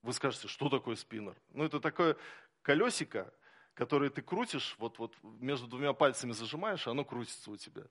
Вы 0.02 0.12
скажете, 0.12 0.48
что 0.48 0.68
такое 0.68 0.96
спиннер? 0.96 1.36
Ну, 1.50 1.64
это 1.64 1.80
такое 1.80 2.16
колесико, 2.62 3.32
которые 3.74 4.10
ты 4.10 4.22
крутишь, 4.22 4.76
вот, 4.78 4.98
вот 4.98 5.14
между 5.22 5.66
двумя 5.66 5.92
пальцами 5.92 6.32
зажимаешь, 6.32 6.86
и 6.86 6.90
оно 6.90 7.04
крутится 7.04 7.50
у 7.50 7.56
тебя. 7.56 7.82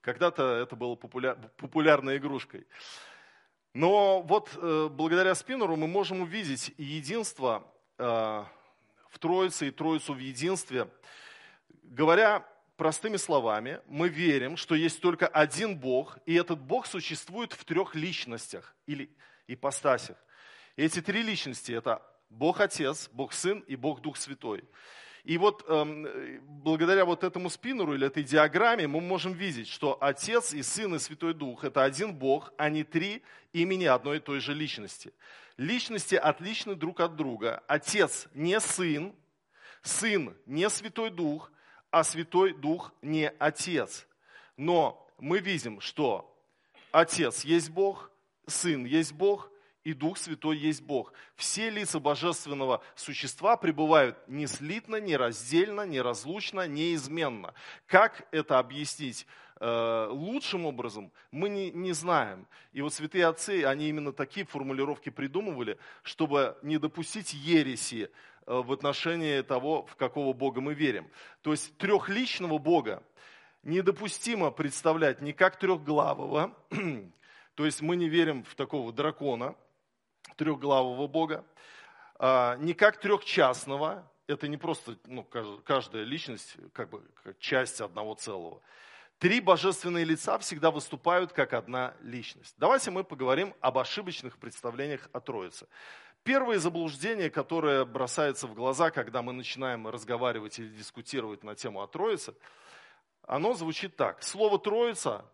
Когда-то 0.00 0.42
это 0.42 0.76
было 0.76 0.94
популяр, 0.94 1.36
популярной 1.56 2.16
игрушкой. 2.16 2.66
Но 3.74 4.22
вот 4.22 4.50
э, 4.56 4.88
благодаря 4.90 5.34
спиннеру 5.34 5.76
мы 5.76 5.86
можем 5.86 6.22
увидеть 6.22 6.72
единство 6.78 7.70
э, 7.98 8.04
в 8.04 9.18
Троице 9.18 9.68
и 9.68 9.70
Троицу 9.70 10.14
в 10.14 10.18
единстве. 10.18 10.88
Говоря 11.82 12.46
простыми 12.76 13.16
словами, 13.16 13.80
мы 13.86 14.08
верим, 14.08 14.56
что 14.56 14.74
есть 14.74 15.00
только 15.02 15.26
один 15.28 15.78
Бог, 15.78 16.18
и 16.24 16.34
этот 16.34 16.58
Бог 16.60 16.86
существует 16.86 17.52
в 17.52 17.64
трех 17.64 17.94
личностях 17.94 18.74
или 18.86 19.14
ипостасях. 19.46 20.16
Эти 20.76 21.02
три 21.02 21.22
личности– 21.22 21.72
это 21.76 22.02
Бог 22.30 22.60
Отец, 22.60 23.10
Бог 23.12 23.34
Сын 23.34 23.60
и 23.60 23.76
Бог 23.76 24.00
Дух 24.00 24.16
Святой. 24.16 24.64
И 25.24 25.36
вот 25.36 25.64
эм, 25.68 26.06
благодаря 26.62 27.04
вот 27.04 27.24
этому 27.24 27.50
спиннеру 27.50 27.94
или 27.94 28.06
этой 28.06 28.22
диаграмме 28.22 28.86
мы 28.86 29.00
можем 29.00 29.32
видеть, 29.32 29.68
что 29.68 29.98
Отец 30.00 30.54
и 30.54 30.62
Сын 30.62 30.94
и 30.94 30.98
Святой 30.98 31.34
Дух– 31.34 31.64
это 31.64 31.84
один 31.84 32.14
Бог, 32.14 32.52
а 32.56 32.70
не 32.70 32.84
три 32.84 33.22
имени 33.52 33.84
одной 33.84 34.16
и 34.16 34.20
той 34.20 34.40
же 34.40 34.54
личности. 34.54 35.12
Личности 35.56 36.14
отличны 36.14 36.74
друг 36.74 37.00
от 37.00 37.16
друга. 37.16 37.62
Отец 37.66 38.28
не 38.32 38.58
Сын, 38.60 39.14
Сын 39.82 40.34
не 40.46 40.70
Святой 40.70 41.10
Дух, 41.10 41.52
а 41.90 42.02
Святой 42.02 42.54
Дух 42.54 42.92
не 43.02 43.28
Отец. 43.38 44.06
Но 44.56 45.06
мы 45.18 45.40
видим, 45.40 45.80
что 45.80 46.34
Отец 46.92 47.44
есть 47.44 47.70
Бог, 47.70 48.10
Сын 48.46 48.84
есть 48.84 49.12
Бог, 49.12 49.50
и 49.84 49.94
Дух 49.94 50.18
Святой 50.18 50.58
есть 50.58 50.82
Бог. 50.82 51.12
Все 51.36 51.70
лица 51.70 52.00
божественного 52.00 52.82
существа 52.94 53.56
пребывают 53.56 54.16
не 54.28 54.46
слитно, 54.46 54.96
не 54.96 55.16
раздельно, 55.16 55.86
не 55.86 56.00
разлучно, 56.00 56.68
неизменно. 56.68 57.54
Как 57.86 58.28
это 58.30 58.58
объяснить 58.58 59.26
э, 59.58 60.08
лучшим 60.10 60.66
образом, 60.66 61.10
мы 61.30 61.48
не, 61.48 61.70
не 61.70 61.92
знаем. 61.92 62.46
И 62.72 62.82
вот 62.82 62.92
святые 62.92 63.26
отцы, 63.26 63.64
они 63.64 63.88
именно 63.88 64.12
такие 64.12 64.44
формулировки 64.44 65.08
придумывали, 65.08 65.78
чтобы 66.02 66.58
не 66.62 66.78
допустить 66.78 67.32
ереси 67.32 68.10
э, 68.46 68.54
в 68.54 68.72
отношении 68.72 69.40
того, 69.40 69.86
в 69.86 69.96
какого 69.96 70.34
Бога 70.34 70.60
мы 70.60 70.74
верим. 70.74 71.10
То 71.40 71.52
есть 71.52 71.76
трехличного 71.78 72.58
Бога 72.58 73.02
недопустимо 73.62 74.50
представлять 74.50 75.22
не 75.22 75.32
как 75.32 75.58
трехглавого, 75.58 76.54
то 77.54 77.64
есть 77.64 77.80
мы 77.80 77.96
не 77.96 78.08
верим 78.10 78.44
в 78.44 78.54
такого 78.54 78.92
дракона, 78.92 79.54
трехглавого 80.36 81.06
Бога, 81.06 81.44
а, 82.18 82.56
не 82.56 82.74
как 82.74 83.00
трехчастного, 83.00 84.10
это 84.26 84.48
не 84.48 84.56
просто 84.56 84.96
ну, 85.06 85.24
каждая 85.24 86.04
личность, 86.04 86.56
как 86.72 86.90
бы 86.90 87.02
как 87.22 87.38
часть 87.38 87.80
одного 87.80 88.14
целого. 88.14 88.60
Три 89.18 89.40
божественные 89.40 90.04
лица 90.04 90.38
всегда 90.38 90.70
выступают 90.70 91.32
как 91.32 91.52
одна 91.52 91.94
личность. 92.00 92.54
Давайте 92.56 92.90
мы 92.90 93.04
поговорим 93.04 93.54
об 93.60 93.76
ошибочных 93.76 94.38
представлениях 94.38 95.10
о 95.12 95.20
Троице. 95.20 95.66
Первое 96.22 96.58
заблуждение, 96.58 97.30
которое 97.30 97.84
бросается 97.84 98.46
в 98.46 98.54
глаза, 98.54 98.90
когда 98.90 99.22
мы 99.22 99.32
начинаем 99.32 99.88
разговаривать 99.88 100.58
или 100.58 100.68
дискутировать 100.68 101.42
на 101.42 101.54
тему 101.54 101.82
о 101.82 101.86
Троице, 101.86 102.34
оно 103.22 103.54
звучит 103.54 103.96
так. 103.96 104.22
Слово 104.22 104.58
«Троица» 104.58 105.24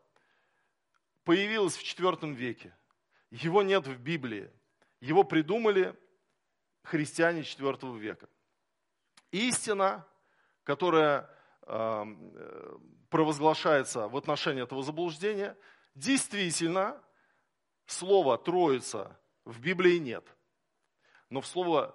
появилось 1.25 1.76
в 1.76 1.83
IV 1.83 2.33
веке. 2.35 2.75
Его 3.31 3.62
нет 3.62 3.87
в 3.87 3.99
Библии. 3.99 4.50
Его 5.00 5.25
придумали 5.25 5.95
христиане 6.83 7.43
IV 7.43 7.99
века. 7.99 8.29
Истина, 9.31 10.07
которая 10.62 11.29
эм, 11.67 12.33
э, 12.35 12.79
провозглашается 13.11 14.09
в 14.09 14.17
отношении 14.17 14.62
этого 14.62 14.83
заблуждения, 14.83 15.57
действительно, 15.95 17.03
слова 17.87 18.38
«троица» 18.38 19.19
в 19.45 19.61
Библии 19.61 19.99
нет. 19.99 20.25
Но 21.31 21.41
в, 21.41 21.47
слово, 21.47 21.95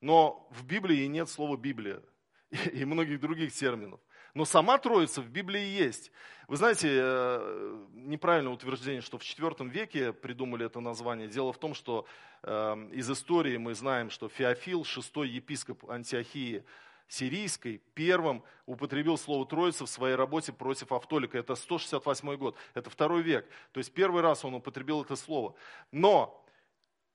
но 0.00 0.48
в 0.50 0.64
Библии 0.64 1.06
нет 1.06 1.28
слова 1.28 1.56
«Библия» 1.56 2.02
и 2.72 2.84
многих 2.84 3.20
других 3.20 3.52
терминов. 3.52 4.00
Но 4.36 4.44
сама 4.44 4.76
Троица 4.76 5.22
в 5.22 5.30
Библии 5.30 5.62
есть. 5.62 6.12
Вы 6.46 6.58
знаете, 6.58 6.88
э, 6.92 7.84
неправильное 7.94 8.52
утверждение, 8.52 9.00
что 9.00 9.16
в 9.16 9.22
IV 9.22 9.66
веке 9.70 10.12
придумали 10.12 10.66
это 10.66 10.78
название. 10.80 11.26
Дело 11.26 11.54
в 11.54 11.58
том, 11.58 11.72
что 11.72 12.04
э, 12.42 12.50
из 12.92 13.10
истории 13.10 13.56
мы 13.56 13.74
знаем, 13.74 14.10
что 14.10 14.28
Феофил, 14.28 14.84
шестой 14.84 15.30
епископ 15.30 15.88
Антиохии 15.90 16.64
сирийской, 17.08 17.80
первым 17.94 18.42
употребил 18.66 19.16
слово 19.16 19.46
Троица 19.46 19.86
в 19.86 19.88
своей 19.88 20.16
работе 20.16 20.52
против 20.52 20.92
Автолика. 20.92 21.38
Это 21.38 21.54
168 21.54 22.36
год, 22.36 22.56
это 22.74 22.90
второй 22.90 23.22
век. 23.22 23.48
То 23.72 23.78
есть 23.78 23.94
первый 23.94 24.20
раз 24.20 24.44
он 24.44 24.52
употребил 24.52 25.00
это 25.00 25.16
слово. 25.16 25.54
Но 25.92 26.45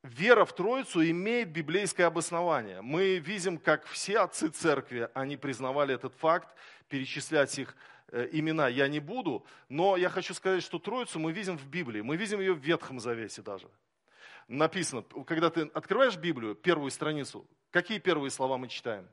вера 0.04 0.46
в 0.46 0.54
Троицу 0.54 1.04
имеет 1.10 1.50
библейское 1.50 2.08
обоснование. 2.08 2.82
Мы 2.82 3.18
видим, 3.18 3.58
как 3.58 3.86
все 3.86 4.20
отцы 4.20 4.50
церкви, 4.50 5.10
они 5.14 5.38
признавали 5.38 5.94
этот 5.94 6.14
факт, 6.16 6.56
перечислять 6.90 7.58
их 7.60 7.76
э, 8.08 8.28
имена 8.32 8.68
я 8.68 8.88
не 8.88 9.00
буду, 9.00 9.46
но 9.70 9.98
я 9.98 10.10
хочу 10.10 10.34
сказать, 10.34 10.64
что 10.64 10.80
Троицу 10.80 11.20
мы 11.20 11.32
видим 11.32 11.58
в 11.58 11.68
Библии, 11.68 12.02
мы 12.02 12.18
видим 12.18 12.40
ее 12.40 12.54
в 12.54 12.60
Ветхом 12.60 13.00
Завете 13.00 13.42
даже. 13.42 13.70
Написано, 14.48 15.04
когда 15.26 15.50
ты 15.50 15.62
открываешь 15.74 16.18
Библию, 16.18 16.56
первую 16.56 16.92
страницу, 16.92 17.48
какие 17.70 18.00
первые 18.00 18.32
слова 18.32 18.58
мы 18.58 18.68
читаем? 18.68 19.08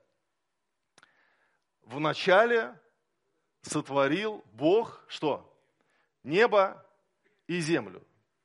В 1.83 2.01
начале 2.01 2.79
сотворил 3.63 4.45
Бог 4.53 5.05
что? 5.09 5.45
Небо 6.25 6.85
и 7.47 7.61
землю. 7.61 8.03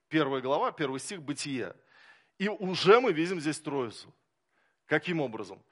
Первая 0.07 0.41
глава, 0.41 0.71
первый 0.71 0.99
стих 0.99 1.21
Бытия. 1.23 1.75
И 2.37 2.49
уже 2.49 2.99
мы 2.99 3.13
видим 3.13 3.39
здесь 3.39 3.59
Троицу. 3.59 4.13
Каким 4.85 5.21
образом? 5.21 5.63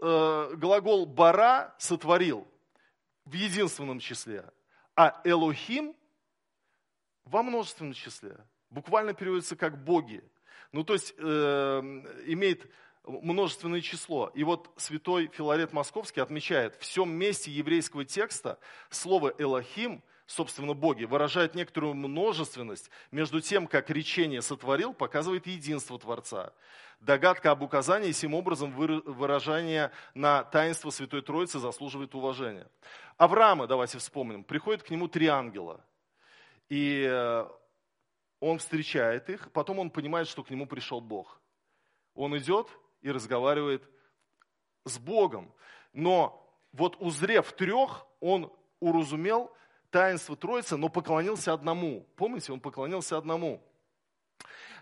Э, 0.00 0.54
глагол 0.56 1.06
«бара» 1.06 1.74
сотворил 1.78 2.48
в 3.24 3.34
единственном 3.34 3.98
числе, 4.00 4.50
а 4.96 5.20
Элохим 5.24 5.94
во 7.24 7.42
множественном 7.42 7.92
числе. 7.92 8.36
Буквально 8.70 9.12
переводится 9.14 9.56
как 9.56 9.84
«боги». 9.84 10.24
Ну, 10.72 10.84
то 10.84 10.94
есть, 10.94 11.14
э, 11.18 11.22
имеет 12.26 12.70
множественное 13.04 13.80
число. 13.80 14.30
И 14.34 14.44
вот 14.44 14.70
святой 14.76 15.28
Филарет 15.28 15.72
Московский 15.72 16.20
отмечает, 16.20 16.76
в 16.76 16.80
всем 16.80 17.10
месте 17.10 17.50
еврейского 17.50 18.04
текста 18.04 18.58
слово 18.88 19.34
«элохим» 19.38 20.02
собственно, 20.30 20.74
боги, 20.74 21.04
выражает 21.04 21.56
некоторую 21.56 21.94
множественность 21.94 22.88
между 23.10 23.40
тем, 23.40 23.66
как 23.66 23.90
речение 23.90 24.42
сотворил, 24.42 24.94
показывает 24.94 25.48
единство 25.48 25.98
Творца. 25.98 26.52
Догадка 27.00 27.50
об 27.50 27.62
указании 27.62 28.12
сим 28.12 28.34
образом 28.34 28.70
выражение 28.70 29.90
на 30.14 30.44
таинство 30.44 30.90
Святой 30.90 31.22
Троицы 31.22 31.58
заслуживает 31.58 32.14
уважения. 32.14 32.68
Авраама, 33.16 33.66
давайте 33.66 33.98
вспомним, 33.98 34.44
приходит 34.44 34.84
к 34.84 34.90
нему 34.90 35.08
три 35.08 35.26
ангела. 35.26 35.84
И 36.68 37.04
э, 37.10 37.46
он 38.38 38.58
встречает 38.58 39.28
их, 39.30 39.50
потом 39.50 39.80
он 39.80 39.90
понимает, 39.90 40.28
что 40.28 40.44
к 40.44 40.50
нему 40.50 40.66
пришел 40.66 41.00
Бог. 41.00 41.40
Он 42.14 42.38
идет 42.38 42.68
и 43.00 43.10
разговаривает 43.10 43.82
с 44.84 44.96
Богом. 44.96 45.52
Но 45.92 46.56
вот 46.72 46.96
узрев 47.00 47.52
трех, 47.52 48.06
он 48.20 48.52
уразумел 48.78 49.52
таинство 49.90 50.36
Троицы, 50.36 50.76
но 50.76 50.88
поклонился 50.88 51.52
одному. 51.52 52.06
Помните, 52.16 52.52
он 52.52 52.60
поклонился 52.60 53.16
одному. 53.16 53.62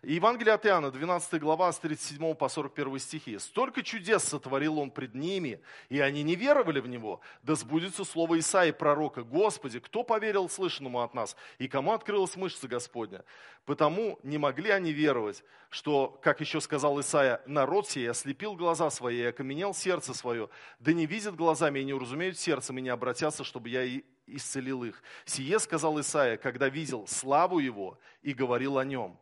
Евангелие 0.02 0.54
от 0.54 0.64
Иоанна, 0.64 0.90
12 0.92 1.40
глава, 1.40 1.72
с 1.72 1.78
37 1.78 2.34
по 2.34 2.48
41 2.48 2.98
стихи. 3.00 3.38
«Столько 3.38 3.82
чудес 3.82 4.22
сотворил 4.22 4.78
он 4.78 4.90
пред 4.90 5.14
ними, 5.14 5.60
и 5.88 5.98
они 5.98 6.22
не 6.22 6.36
веровали 6.36 6.78
в 6.78 6.86
него. 6.86 7.20
Да 7.42 7.56
сбудется 7.56 8.04
слово 8.04 8.38
Исаии 8.38 8.70
пророка. 8.70 9.22
Господи, 9.22 9.80
кто 9.80 10.04
поверил 10.04 10.48
слышанному 10.48 11.02
от 11.02 11.14
нас, 11.14 11.36
и 11.58 11.66
кому 11.66 11.92
открылась 11.92 12.36
мышца 12.36 12.68
Господня? 12.68 13.24
Потому 13.64 14.20
не 14.22 14.38
могли 14.38 14.70
они 14.70 14.92
веровать, 14.92 15.42
что, 15.68 16.18
как 16.22 16.40
еще 16.40 16.60
сказал 16.60 17.00
Исаия, 17.00 17.42
народ 17.46 17.88
сей 17.88 18.08
ослепил 18.08 18.54
глаза 18.54 18.90
свои 18.90 19.18
и 19.18 19.24
окаменел 19.24 19.74
сердце 19.74 20.14
свое, 20.14 20.48
да 20.78 20.92
не 20.92 21.06
видят 21.06 21.34
глазами 21.34 21.80
и 21.80 21.84
не 21.84 21.92
уразумеют 21.92 22.38
сердцем, 22.38 22.78
и 22.78 22.82
не 22.82 22.88
обратятся, 22.88 23.42
чтобы 23.42 23.68
я 23.68 23.82
и 23.82 24.04
исцелил 24.26 24.84
их. 24.84 25.02
Сие 25.24 25.58
сказал 25.58 26.00
Исаия, 26.00 26.36
когда 26.36 26.68
видел 26.68 27.06
славу 27.08 27.58
его 27.58 27.98
и 28.22 28.32
говорил 28.32 28.78
о 28.78 28.84
нем. 28.84 29.18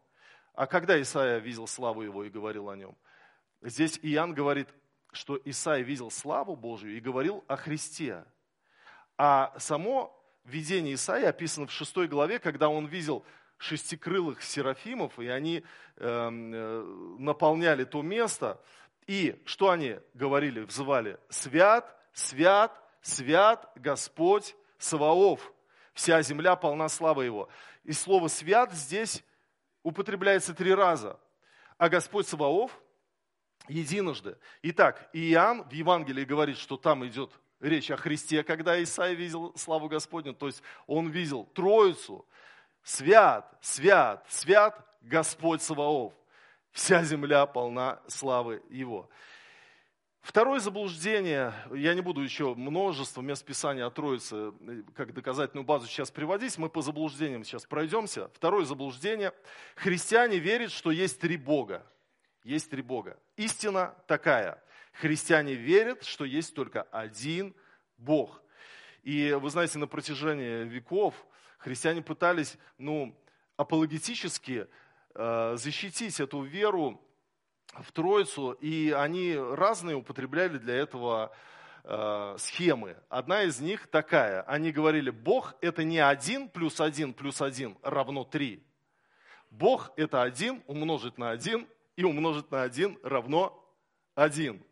А 0.57 0.67
когда 0.67 1.01
Исаия 1.01 1.37
видел 1.37 1.67
славу 1.67 2.01
его 2.01 2.25
и 2.25 2.31
говорил 2.31 2.71
о 2.71 2.77
нем? 2.77 2.97
Здесь 3.61 4.01
Иоанн 4.03 4.33
говорит, 4.33 4.69
что 5.13 5.39
Исаия 5.45 5.85
видел 5.85 6.11
славу 6.11 6.57
Божию 6.57 6.97
и 6.97 7.01
говорил 7.01 7.45
о 7.47 7.57
Христе. 7.57 8.25
А 9.19 9.55
само 9.59 10.19
видение 10.45 10.95
Исаии 10.95 11.27
описано 11.27 11.67
в 11.67 11.73
шестой 11.73 12.09
главе, 12.09 12.39
когда 12.39 12.71
он 12.71 12.87
видел 12.87 13.23
шестикрылых 13.59 14.43
серафимов, 14.43 15.19
и 15.19 15.29
они 15.29 15.63
эм, 15.97 16.55
э, 16.55 16.83
наполняли 17.19 17.85
то 17.85 18.01
место. 18.01 18.59
И 19.07 19.41
что 19.45 19.71
они 19.71 19.99
говорили, 20.15 20.61
взывали? 20.61 21.19
«Свят, 21.29 21.95
свят, 22.15 22.73
свят 23.03 23.71
Господь 23.77 24.57
Саваоф, 24.79 25.53
вся 25.93 26.23
земля 26.23 26.57
полна 26.57 26.89
славы 26.89 27.27
Его». 27.27 27.51
И 27.85 27.93
слово 27.93 28.29
«свят» 28.29 28.73
здесь 28.73 29.23
употребляется 29.87 30.53
три 30.53 30.75
раза, 30.75 31.17
а 31.79 31.89
Господь 31.89 32.27
Саваоф 32.27 32.77
единожды. 33.69 34.37
Итак, 34.63 35.09
Иоанн 35.13 35.63
в 35.63 35.73
Евангелии 35.73 36.25
говорит, 36.25 36.59
что 36.59 36.77
там 36.77 37.07
идет 37.07 37.31
речь 37.61 37.89
о 37.93 37.97
Христе, 37.97 38.43
когда 38.43 38.83
Исаия 38.83 39.15
видел 39.15 39.53
славу 39.55 39.89
Господню, 39.89 40.35
то 40.35 40.49
есть 40.49 40.61
он 40.89 41.11
видел 41.11 41.45
Троицу, 41.45 42.27
свят, 42.83 43.57
свят, 43.63 44.27
свят 44.29 44.85
Господь 45.03 45.63
Саваоф. 45.63 46.13
Вся 46.73 47.05
земля 47.05 47.47
полна 47.47 48.01
славы 48.09 48.65
Его. 48.69 49.09
Второе 50.27 50.59
заблуждение, 50.59 51.55
я 51.73 51.95
не 51.95 52.01
буду 52.01 52.21
еще 52.21 52.57
множество 52.57 53.23
мест 53.23 53.45
Писания 53.45 53.87
о 53.87 53.91
Троице 53.91 54.53
как 54.97 55.15
доказательную 55.15 55.65
базу 55.65 55.87
сейчас 55.87 56.11
приводить, 56.11 56.59
мы 56.59 56.69
по 56.69 56.83
заблуждениям 56.83 57.45
сейчас 57.45 57.65
пройдемся. 57.65 58.29
Второе 58.35 58.65
заблуждение, 58.65 59.33
христиане 59.77 60.39
верят, 60.39 60.73
что 60.73 60.91
есть 60.91 61.21
три 61.21 61.37
Бога. 61.37 61.87
Есть 62.43 62.71
три 62.71 62.83
Бога. 62.83 63.17
Истина 63.37 63.95
такая, 64.09 64.61
христиане 64.95 65.55
верят, 65.55 66.03
что 66.03 66.25
есть 66.25 66.57
только 66.57 66.83
один 66.91 67.55
Бог. 67.97 68.43
И 69.05 69.31
вы 69.41 69.49
знаете, 69.49 69.79
на 69.79 69.87
протяжении 69.87 70.65
веков 70.65 71.15
христиане 71.57 72.03
пытались 72.03 72.59
ну, 72.79 73.17
апологетически 73.57 74.67
э, 75.15 75.55
защитить 75.57 76.19
эту 76.19 76.43
веру 76.43 77.01
в 77.75 77.93
Троицу, 77.93 78.53
и 78.53 78.91
они 78.91 79.37
разные 79.37 79.97
употребляли 79.97 80.59
для 80.59 80.75
этого 80.77 81.33
э, 81.85 82.37
схемы. 82.39 82.97
Одна 83.09 83.43
из 83.43 83.61
них 83.61 83.87
такая. 83.89 84.43
Они 84.43 84.73
говорили, 84.73 85.11
Бог 85.11 85.55
это 85.61 85.85
не 85.85 85.99
один 85.99 86.49
плюс 86.49 86.81
один 86.81 87.13
плюс 87.13 87.43
один 87.43 87.77
равно 87.83 88.25
три. 88.25 88.63
Бог 89.51 89.93
это 89.97 90.23
один 90.23 90.63
умножить 90.67 91.19
на 91.19 91.31
один 91.31 91.67
и 91.97 92.05
умножить 92.05 92.51
на 92.51 92.63
один 92.63 92.99
равно 93.03 93.63
один. 94.15 94.63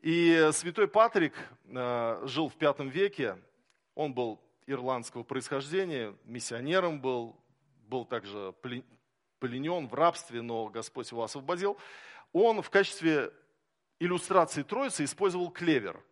И 0.00 0.50
святой 0.52 0.88
Патрик 0.88 1.34
э, 1.64 2.22
жил 2.24 2.48
в 2.48 2.54
пятом 2.56 2.88
веке, 2.88 3.38
он 3.94 4.14
был 4.14 4.40
ирландского 4.66 5.22
происхождения, 5.22 6.14
миссионером 6.24 7.00
был, 7.00 7.36
был 7.86 8.04
также 8.04 8.52
пленен 9.42 9.88
в 9.88 9.94
рабстве, 9.94 10.40
но 10.40 10.68
Господь 10.68 11.10
его 11.10 11.24
освободил 11.24 11.76
он 12.32 12.62
в 12.62 12.70
качестве 12.70 13.32
иллюстрации 13.98 14.62
Троицы 14.62 15.04
использовал 15.04 15.50
клевер. 15.50 16.02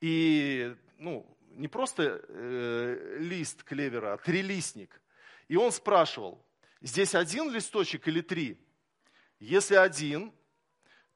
И 0.00 0.74
ну, 0.98 1.26
не 1.50 1.68
просто 1.68 2.24
э, 2.28 3.16
лист 3.18 3.62
клевера, 3.64 4.14
а 4.14 4.18
трилистник. 4.18 5.00
И 5.48 5.56
он 5.56 5.72
спрашивал, 5.72 6.44
здесь 6.80 7.14
один 7.14 7.50
листочек 7.50 8.08
или 8.08 8.20
три? 8.20 8.58
Если 9.38 9.74
один, 9.74 10.32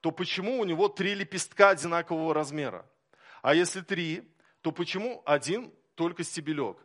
то 0.01 0.11
почему 0.11 0.61
у 0.61 0.65
него 0.65 0.89
три 0.89 1.15
лепестка 1.15 1.71
одинакового 1.71 2.35
размера? 2.35 2.87
А 3.43 3.55
если 3.55 3.81
три, 3.81 4.31
то 4.61 4.73
почему 4.73 5.23
один 5.25 5.73
только 5.95 6.25
стебелек? 6.25 6.77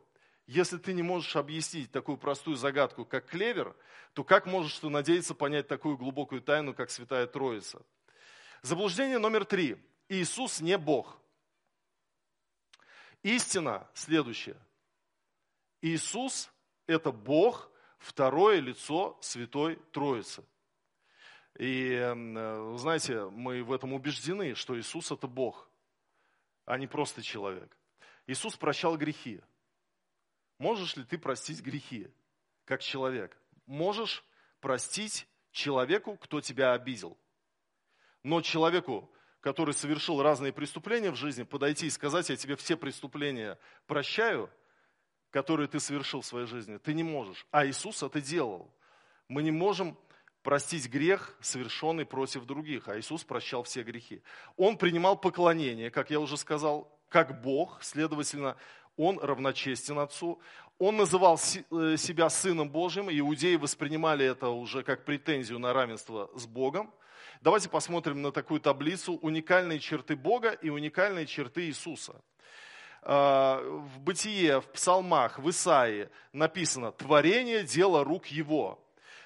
Если 0.48 0.78
ты 0.78 0.94
не 0.94 1.02
можешь 1.02 1.36
объяснить 1.36 1.92
такую 1.92 2.18
простую 2.18 2.56
загадку, 2.56 3.04
как 3.04 3.26
клевер, 3.26 3.76
то 4.14 4.24
как 4.24 4.46
можешь 4.46 4.78
ты 4.78 4.90
надеяться 4.90 5.34
понять 5.34 5.68
такую 5.68 5.98
глубокую 5.98 6.42
тайну, 6.42 6.74
как 6.74 6.92
Святая 6.92 7.26
Троица? 7.26 7.82
Заблуждение 8.62 9.18
номер 9.18 9.46
три. 9.46 9.78
Иисус 10.08 10.62
не 10.62 10.78
Бог. 10.78 11.18
Истина 13.24 13.90
следующая. 13.96 14.58
Иисус– 15.82 16.52
это 16.88 17.12
Бог, 17.12 17.72
второе 17.98 18.60
лицо 18.60 19.18
Святой 19.22 19.78
Троицы. 19.92 20.44
И, 21.58 22.14
вы 22.14 22.78
знаете, 22.78 23.26
мы 23.30 23.64
в 23.64 23.72
этом 23.72 23.94
убеждены, 23.94 24.54
что 24.54 24.80
Иисус– 24.80 25.12
это 25.12 25.26
Бог, 25.26 25.68
а 26.66 26.78
не 26.78 26.86
просто 26.86 27.24
человек. 27.24 27.76
Иисус 28.28 28.56
прощал 28.56 28.96
грехи. 28.96 29.42
Можешь 30.58 30.96
ли 30.96 31.04
ты 31.04 31.18
простить 31.18 31.62
грехи, 31.62 32.08
как 32.66 32.82
человек? 32.82 33.38
Можешь 33.66 34.24
простить 34.60 35.28
человеку, 35.52 36.18
кто 36.18 36.42
тебя 36.42 36.74
обидел. 36.74 37.18
Но 38.24 38.42
человеку, 38.42 39.12
который 39.42 39.74
совершил 39.74 40.22
разные 40.22 40.54
преступления 40.54 41.12
в 41.12 41.16
жизни, 41.16 41.44
подойти 41.44 41.88
и 41.88 41.92
сказать, 41.92 42.30
я 42.30 42.36
тебе 42.36 42.56
все 42.56 42.76
преступления 42.76 43.60
прощаю, 43.86 44.50
которые 45.30 45.68
ты 45.68 45.80
совершил 45.80 46.22
в 46.22 46.26
своей 46.26 46.48
жизни, 46.48 46.78
ты 46.78 46.94
не 46.94 47.04
можешь. 47.04 47.46
А 47.52 47.66
Иисус 47.66 48.02
это 48.02 48.22
делал. 48.22 48.74
Мы 49.28 49.44
не 49.44 49.52
можем 49.52 49.98
простить 50.42 50.90
грех, 50.90 51.36
совершенный 51.42 52.06
против 52.06 52.46
других, 52.46 52.88
а 52.88 52.98
Иисус 52.98 53.24
прощал 53.24 53.64
все 53.64 53.84
грехи. 53.84 54.22
Он 54.58 54.78
принимал 54.78 55.18
поклонение, 55.18 55.92
как 55.92 56.12
я 56.12 56.20
уже 56.20 56.38
сказал, 56.38 56.96
как 57.10 57.42
Бог, 57.42 57.84
следовательно, 57.84 58.56
он 58.98 59.20
равночестен 59.20 60.00
Отцу. 60.00 60.40
Он 60.78 60.98
называл 60.98 61.40
э, 61.72 61.96
себя 61.98 62.30
Сыном 62.30 62.70
Божьим, 62.70 63.10
иудеи 63.10 63.56
воспринимали 63.56 64.26
это 64.26 64.50
уже 64.50 64.84
как 64.84 65.06
претензию 65.06 65.60
на 65.60 65.74
равенство 65.74 66.30
с 66.36 66.46
Богом. 66.46 66.94
Давайте 67.42 67.70
посмотрим 67.70 68.22
на 68.22 68.32
такую 68.32 68.60
таблицу 68.60 69.14
уникальные 69.22 69.80
черты 69.80 70.16
Бога 70.16 70.52
и 70.52 70.70
уникальные 70.70 71.26
черты 71.28 71.68
Иисуса. 71.68 72.22
А, 73.04 73.62
в 73.62 74.00
Бытие, 74.00 74.62
в 74.62 74.66
Псалмах, 74.66 75.40
в 75.40 75.50
Исаии 75.50 76.10
написано 76.34 76.92
«творение– 76.92 77.64
дело 77.64 78.04
рук 78.04 78.28
Его». 78.28 78.80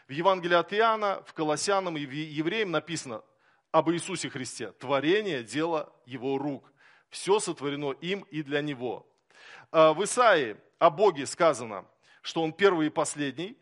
В 0.07 0.11
Евангелии 0.11 0.55
от 0.55 0.73
Иоанна, 0.73 1.23
в 1.25 1.33
Колоссянам 1.33 1.95
и 1.95 2.05
в 2.05 2.11
Евреям 2.11 2.71
написано 2.71 3.23
об 3.71 3.89
Иисусе 3.91 4.29
Христе 4.29 4.71
«творение– 4.73 5.43
дело 5.45 5.93
Его 6.05 6.37
рук». 6.37 6.71
Все 7.09 7.39
сотворено 7.39 7.91
им 7.91 8.21
и 8.29 8.43
для 8.43 8.61
Него. 8.61 9.08
А, 9.71 9.93
в 9.93 10.03
Исаии 10.03 10.57
о 10.79 10.89
Боге 10.89 11.25
сказано, 11.25 11.85
что 12.21 12.41
Он 12.41 12.53
первый 12.53 12.87
и 12.87 12.89
последний. 12.89 13.57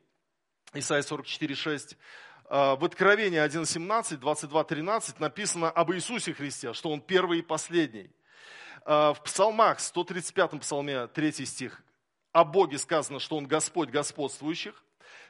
Исаия 0.73 1.01
44, 1.01 1.55
6. 1.55 1.97
А, 2.49 2.75
в 2.75 2.85
Откровении 2.85 3.39
1.17, 3.39 4.19
22.13 4.19 5.15
написано 5.19 5.69
об 5.69 5.91
Иисусе 5.91 6.33
Христе, 6.33 6.73
что 6.73 6.91
Он 6.91 7.01
первый 7.01 7.39
и 7.39 7.41
последний. 7.41 8.09
А, 8.85 9.13
в 9.13 9.23
Псалмах, 9.23 9.79
135 9.79 10.61
псалме, 10.61 11.07
3 11.07 11.45
стих, 11.45 11.81
о 12.31 12.43
Боге 12.43 12.77
сказано, 12.77 13.19
что 13.19 13.37
Он 13.37 13.47
Господь 13.47 13.89
господствующих. 13.89 14.83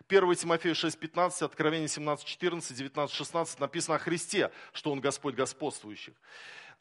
1 0.09 0.35
Тимофею 0.35 0.75
6.15, 0.75 1.43
Откровение 1.43 1.87
17.14, 1.87 2.59
19.16 2.95 3.59
написано 3.59 3.95
о 3.95 3.99
Христе, 3.99 4.51
что 4.73 4.91
Он 4.91 5.01
Господь 5.01 5.35
господствующих. 5.35 6.13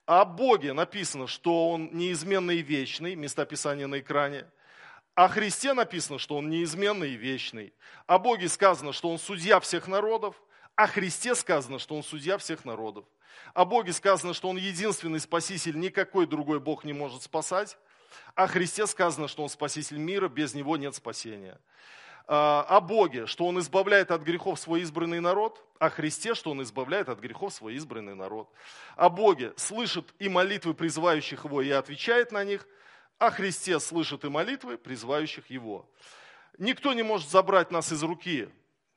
О 0.06 0.24
Боге 0.24 0.72
написано, 0.72 1.26
что 1.26 1.70
Он 1.70 1.90
неизменный 1.92 2.58
и 2.58 2.62
вечный, 2.62 3.16
местописание 3.16 3.88
на 3.88 3.98
экране. 3.98 4.46
О 5.16 5.26
Христе 5.26 5.72
написано, 5.72 6.18
что 6.18 6.36
Он 6.36 6.48
неизменный 6.48 7.10
и 7.10 7.16
вечный. 7.16 7.74
О 8.06 8.20
Боге 8.20 8.48
сказано, 8.48 8.92
что 8.92 9.10
Он 9.10 9.18
судья 9.18 9.58
всех 9.58 9.88
народов. 9.88 10.40
О 10.76 10.86
Христе 10.86 11.34
сказано, 11.34 11.80
что 11.80 11.96
Он 11.96 12.04
судья 12.04 12.38
всех 12.38 12.64
народов. 12.64 13.04
О 13.52 13.64
Боге 13.64 13.92
сказано, 13.92 14.32
что 14.32 14.48
Он 14.48 14.56
единственный 14.56 15.18
спаситель, 15.18 15.76
никакой 15.76 16.26
другой 16.26 16.60
Бог 16.60 16.84
не 16.84 16.92
может 16.92 17.22
спасать. 17.22 17.76
О 18.36 18.46
Христе 18.46 18.86
сказано, 18.86 19.26
что 19.26 19.42
Он 19.42 19.48
спаситель 19.48 19.98
мира, 19.98 20.28
без 20.28 20.54
Него 20.54 20.76
нет 20.76 20.94
спасения. 20.94 21.58
А, 22.28 22.66
о 22.68 22.80
Боге, 22.80 23.26
что 23.26 23.46
Он 23.46 23.58
избавляет 23.60 24.10
от 24.10 24.22
грехов 24.22 24.58
свой 24.58 24.80
избранный 24.80 25.20
народ, 25.20 25.62
о 25.78 25.90
Христе, 25.90 26.34
что 26.34 26.50
Он 26.50 26.62
избавляет 26.62 27.08
от 27.08 27.20
грехов 27.20 27.52
свой 27.52 27.74
избранный 27.74 28.14
народ. 28.14 28.50
О 28.96 29.08
Боге 29.08 29.52
слышит 29.56 30.12
и 30.18 30.28
молитвы 30.28 30.74
призывающих 30.74 31.44
Его 31.44 31.62
и 31.62 31.70
отвечает 31.70 32.32
на 32.32 32.44
них, 32.44 32.66
о 33.18 33.30
Христе 33.30 33.78
слышит 33.78 34.24
и 34.24 34.28
молитвы 34.28 34.76
призывающих 34.76 35.50
Его. 35.50 35.88
Никто 36.58 36.92
не 36.94 37.02
может 37.02 37.30
забрать 37.30 37.70
нас 37.70 37.92
из 37.92 38.02
руки 38.02 38.48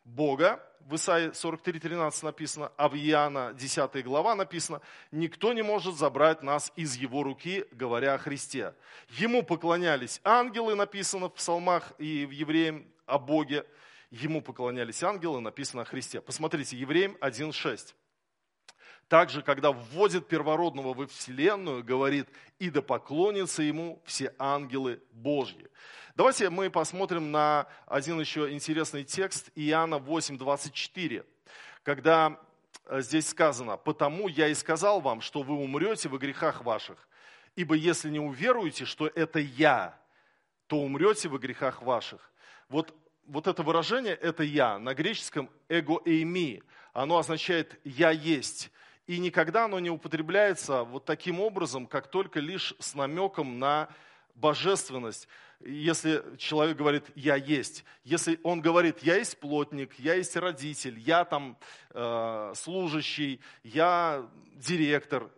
Бога, 0.05 0.65
в 0.89 0.95
Исаии 0.95 1.29
43.13 1.29 2.25
написано, 2.25 2.71
а 2.75 2.89
в 2.89 2.95
Иоанна 2.95 3.53
10 3.53 4.03
глава 4.03 4.33
написано, 4.33 4.81
никто 5.11 5.53
не 5.53 5.61
может 5.61 5.95
забрать 5.95 6.41
нас 6.41 6.71
из 6.75 6.95
его 6.95 7.21
руки, 7.21 7.65
говоря 7.71 8.15
о 8.15 8.17
Христе. 8.17 8.73
Ему 9.09 9.43
поклонялись 9.43 10.19
ангелы, 10.23 10.73
написано 10.73 11.29
в 11.29 11.35
псалмах 11.35 11.93
и 11.99 12.25
в 12.25 12.31
Евреям 12.31 12.87
о 13.09 13.19
Боге. 13.19 13.65
Ему 14.11 14.41
поклонялись 14.41 15.03
ангелы, 15.03 15.41
написано 15.41 15.83
о 15.83 15.85
Христе. 15.85 16.21
Посмотрите, 16.21 16.77
Евреям 16.77 17.15
1.6. 17.21 17.93
Также, 19.09 19.41
когда 19.41 19.71
вводит 19.71 20.27
первородного 20.27 20.93
во 20.93 21.07
Вселенную, 21.07 21.83
говорит, 21.83 22.29
и 22.59 22.69
да 22.69 22.83
поклонятся 22.83 23.63
ему 23.63 24.01
все 24.05 24.35
ангелы 24.37 25.01
Божьи. 25.11 25.67
Давайте 26.15 26.51
мы 26.51 26.69
посмотрим 26.69 27.31
на 27.31 27.65
один 27.87 28.19
еще 28.19 28.51
интересный 28.51 29.03
текст 29.03 29.49
Иоанна 29.55 29.95
8:24, 29.95 31.25
когда 31.81 32.39
э, 32.85 33.01
здесь 33.01 33.29
сказано, 33.29 33.77
«Потому 33.77 34.27
я 34.27 34.47
и 34.47 34.53
сказал 34.53 35.01
вам, 35.01 35.21
что 35.21 35.41
вы 35.41 35.55
умрете 35.55 36.07
во 36.07 36.19
грехах 36.19 36.63
ваших, 36.63 37.07
ибо 37.55 37.73
если 37.73 38.11
не 38.11 38.19
уверуете, 38.19 38.85
что 38.85 39.07
это 39.07 39.39
я, 39.39 39.99
то 40.67 40.77
умрете 40.77 41.29
во 41.29 41.39
грехах 41.39 41.81
ваших». 41.81 42.31
Вот, 42.67 42.93
вот 43.29 43.47
это 43.47 43.63
выражение 43.63 44.15
«это 44.15 44.43
я» 44.43 44.79
на 44.79 44.93
греческом 44.93 45.49
«эго 45.69 46.01
эйми», 46.05 46.63
оно 46.93 47.17
означает 47.17 47.79
«я 47.83 48.11
есть». 48.11 48.71
И 49.07 49.17
никогда 49.17 49.65
оно 49.65 49.79
не 49.79 49.89
употребляется 49.89 50.83
вот 50.83 51.05
таким 51.05 51.39
образом, 51.39 51.87
как 51.87 52.11
только 52.11 52.39
лишь 52.39 52.75
с 52.79 52.93
намеком 52.93 53.57
на 53.57 53.89
божественность 54.35 55.27
если 55.61 56.23
человек 56.37 56.77
говорит 56.77 57.05
«я 57.15 57.35
есть», 57.35 57.83
если 58.03 58.39
он 58.43 58.61
говорит 58.61 58.99
«я 58.99 59.17
есть 59.17 59.39
плотник», 59.39 59.93
«я 59.99 60.13
есть 60.13 60.35
родитель», 60.37 60.97
«я 60.99 61.25
там 61.25 61.57
э, 61.91 62.53
служащий», 62.55 63.41
«я 63.63 64.29
директор», 64.55 65.29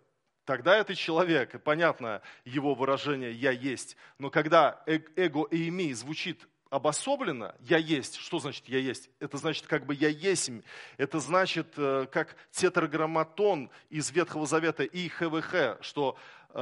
тогда 0.45 0.77
это 0.77 0.93
человек, 0.95 1.55
и 1.55 1.57
понятно 1.57 2.21
его 2.45 2.75
выражение 2.75 3.31
«я 3.31 3.51
есть». 3.51 3.97
Но 4.19 4.29
когда 4.29 4.83
эго 4.85 5.45
и 5.45 5.67
ими 5.67 5.91
звучит 5.93 6.47
обособленно 6.71 7.53
«я 7.59 7.77
есть», 7.77 8.15
что 8.15 8.39
значит 8.39 8.67
«я 8.67 8.79
есть»? 8.79 9.09
Это 9.19 9.37
значит 9.37 9.67
как 9.67 9.85
бы 9.85 9.93
«я 9.93 10.07
есмь», 10.07 10.61
это 10.97 11.19
значит 11.19 11.67
э, 11.77 12.07
как 12.09 12.35
тетраграмматон 12.51 13.69
из 13.89 14.09
Ветхого 14.09 14.47
Завета 14.47 14.83
и 14.83 15.09
ХВХ, 15.09 15.81
что 15.81 16.17
э, 16.49 16.61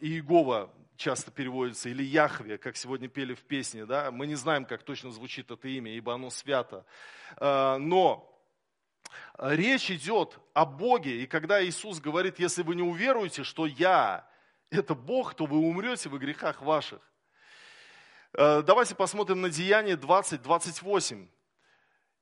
Иегова 0.00 0.70
часто 0.96 1.30
переводится, 1.30 1.88
или 1.88 2.02
Яхве, 2.02 2.58
как 2.58 2.76
сегодня 2.76 3.08
пели 3.08 3.34
в 3.34 3.42
песне, 3.44 3.86
да, 3.86 4.10
мы 4.10 4.26
не 4.26 4.34
знаем, 4.34 4.66
как 4.66 4.82
точно 4.82 5.10
звучит 5.10 5.50
это 5.50 5.66
имя, 5.68 5.90
ибо 5.92 6.14
оно 6.14 6.30
свято. 6.30 6.84
А, 7.36 7.78
но 7.78 8.32
речь 9.38 9.90
идет 9.90 10.38
о 10.52 10.64
Боге, 10.64 11.22
и 11.22 11.26
когда 11.26 11.64
Иисус 11.64 12.00
говорит, 12.00 12.38
если 12.38 12.62
вы 12.62 12.76
не 12.76 12.82
уверуете, 12.82 13.42
что 13.42 13.66
Я– 13.66 14.28
это 14.70 14.94
Бог, 14.94 15.34
то 15.34 15.46
вы 15.46 15.58
умрете 15.58 16.08
в 16.08 16.18
грехах 16.18 16.62
ваших. 16.62 17.00
А, 18.32 18.62
давайте 18.62 18.94
посмотрим 18.94 19.40
на 19.40 19.50
Деяние 19.50 19.96
20-28. 19.96 21.28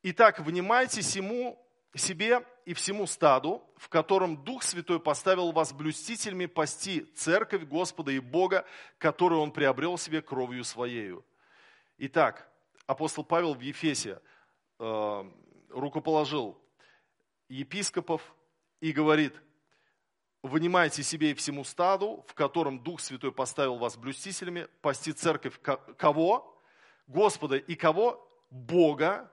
Итак, 0.02 0.40
внимайте 0.40 1.02
сему 1.02 1.60
себе 1.94 2.44
и 2.64 2.74
всему 2.74 3.06
стаду, 3.06 3.62
в 3.76 3.88
котором 3.88 4.42
Дух 4.44 4.62
Святой 4.62 5.00
поставил 5.00 5.52
вас 5.52 5.72
блюстителями 5.72 6.46
пасти 6.46 7.02
церковь 7.14 7.62
Господа 7.64 8.12
и 8.12 8.18
Бога, 8.18 8.64
которую 8.98 9.40
Он 9.40 9.52
приобрел 9.52 9.96
себе 9.96 10.20
кровью 10.20 10.64
Своею. 10.64 11.24
Итак, 11.98 12.48
апостол 12.86 13.24
Павел 13.24 13.54
в 13.54 13.60
Ефесе 13.60 14.20
э, 14.78 15.30
рукоположил 15.70 16.60
епископов 17.48 18.34
и 18.80 18.92
говорит, 18.92 19.34
вынимайте 20.44 21.02
себе 21.02 21.30
и 21.30 21.35
всему 21.35 21.64
стаду, 21.64 22.24
в 22.28 22.35
котором 22.35 22.78
Дух 22.78 23.00
Святой 23.00 23.33
поставил 23.33 23.76
вас 23.76 23.96
блюстителями, 23.96 24.68
пасти 24.83 25.12
церковь 25.12 25.59
кого? 25.61 26.62
Господа 27.07 27.57
и 27.57 27.74
кого? 27.74 28.20
Бога, 28.50 29.33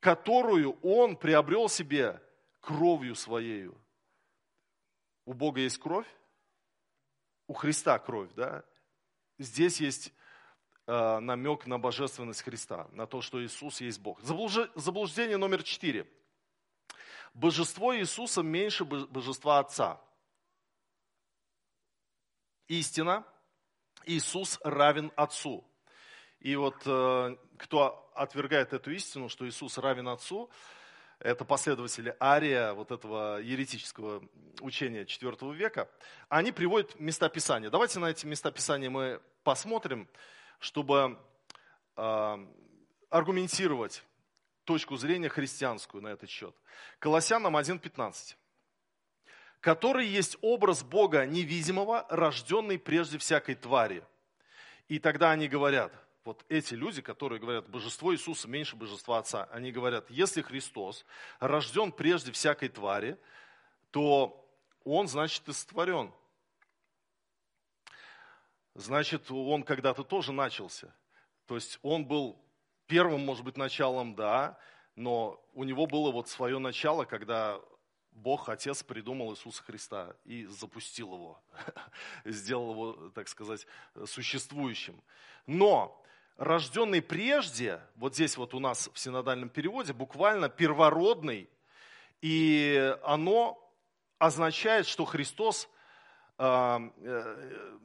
которую 0.00 0.78
он 0.82 1.16
приобрел 1.16 1.68
себе 1.68 2.20
кровью 2.60 3.14
своею. 3.14 3.80
У 5.24 5.32
Бога 5.32 5.60
есть 5.60 5.78
кровь, 5.78 6.08
у 7.46 7.54
Христа 7.54 7.98
кровь, 7.98 8.30
да? 8.34 8.64
Здесь 9.38 9.80
есть 9.80 10.12
э, 10.86 11.18
намек 11.20 11.66
на 11.66 11.78
божественность 11.78 12.42
Христа, 12.42 12.88
на 12.92 13.06
то, 13.06 13.22
что 13.22 13.42
Иисус 13.42 13.80
есть 13.80 14.00
Бог. 14.00 14.20
Заблуждение 14.20 15.36
номер 15.36 15.62
четыре. 15.62 16.06
Божество 17.34 17.96
Иисуса 17.96 18.42
меньше 18.42 18.84
божества 18.84 19.58
Отца. 19.60 20.00
Истина, 22.68 23.24
Иисус 24.04 24.58
равен 24.62 25.12
Отцу. 25.16 25.64
И 26.40 26.56
вот 26.56 26.76
э, 26.86 27.36
кто 27.58 28.10
отвергает 28.14 28.72
эту 28.72 28.90
истину, 28.92 29.28
что 29.28 29.46
Иисус 29.48 29.76
равен 29.78 30.08
Отцу, 30.08 30.50
это 31.18 31.44
последователи 31.44 32.16
Ария, 32.18 32.72
вот 32.72 32.90
этого 32.90 33.38
еретического 33.38 34.22
учения 34.60 35.02
IV 35.04 35.54
века, 35.54 35.90
они 36.28 36.50
приводят 36.50 36.98
местописания. 36.98 37.68
Давайте 37.68 37.98
на 37.98 38.06
эти 38.06 38.24
местописания 38.24 38.88
мы 38.88 39.20
посмотрим, 39.44 40.08
чтобы 40.58 41.18
э, 41.96 42.46
аргументировать 43.10 44.02
точку 44.70 44.96
зрения 44.96 45.28
христианскую 45.28 46.00
на 46.00 46.08
этот 46.08 46.30
счет. 46.30 46.54
Колоссянам 47.00 47.56
1.15 47.56 48.36
который 49.60 50.06
есть 50.06 50.38
образ 50.40 50.82
Бога 50.82 51.26
невидимого, 51.26 52.06
рожденный 52.08 52.78
прежде 52.78 53.18
всякой 53.18 53.56
твари. 53.56 54.02
И 54.88 54.98
тогда 54.98 55.32
они 55.32 55.48
говорят– 55.48 55.92
вот 56.24 56.44
эти 56.48 56.74
люди, 56.74 57.02
которые 57.02 57.40
говорят, 57.40 57.68
божество 57.68 58.14
Иисуса 58.14 58.46
меньше 58.46 58.76
божества 58.76 59.18
Отца, 59.18 59.48
они 59.50 59.72
говорят, 59.72 60.10
если 60.10 60.42
Христос 60.42 61.04
рожден 61.38 61.92
прежде 61.92 62.30
всякой 62.30 62.68
твари, 62.68 63.18
то 63.90 64.48
Он, 64.84 65.08
значит, 65.08 65.48
и 65.48 65.52
сотворен. 65.52 66.12
Значит, 68.74 69.30
Он 69.30 69.62
когда-то 69.62 70.04
тоже 70.04 70.32
начался. 70.32 70.94
То 71.46 71.54
есть 71.56 71.78
Он 71.82 72.04
был 72.04 72.40
первым, 72.90 73.24
может 73.24 73.44
быть, 73.44 73.56
началом, 73.56 74.16
да, 74.16 74.58
но 74.96 75.40
у 75.54 75.62
Него 75.62 75.86
было 75.86 76.10
вот 76.10 76.28
свое 76.28 76.58
начало, 76.58 77.04
когда 77.04 77.60
Бог, 78.10 78.48
Отец, 78.48 78.82
придумал 78.82 79.32
Иисуса 79.32 79.62
Христа 79.62 80.16
и 80.24 80.44
запустил 80.46 81.14
его, 81.14 81.40
сделал 82.24 82.72
его, 82.72 83.10
так 83.10 83.28
сказать, 83.28 83.64
существующим. 84.06 85.00
Но 85.46 86.02
рожденный 86.36 87.00
прежде, 87.00 87.80
вот 87.94 88.14
здесь 88.14 88.36
вот 88.36 88.54
у 88.54 88.58
нас 88.58 88.90
в 88.92 88.98
синодальном 88.98 89.50
переводе, 89.50 89.92
буквально 89.92 90.48
первородный, 90.48 91.48
и 92.20 92.92
оно 93.04 93.56
означает, 94.18 94.88
что 94.88 95.04
Христос, 95.04 95.68
э, 96.38 96.44
э, 96.44 97.76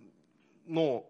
ну, 0.65 1.07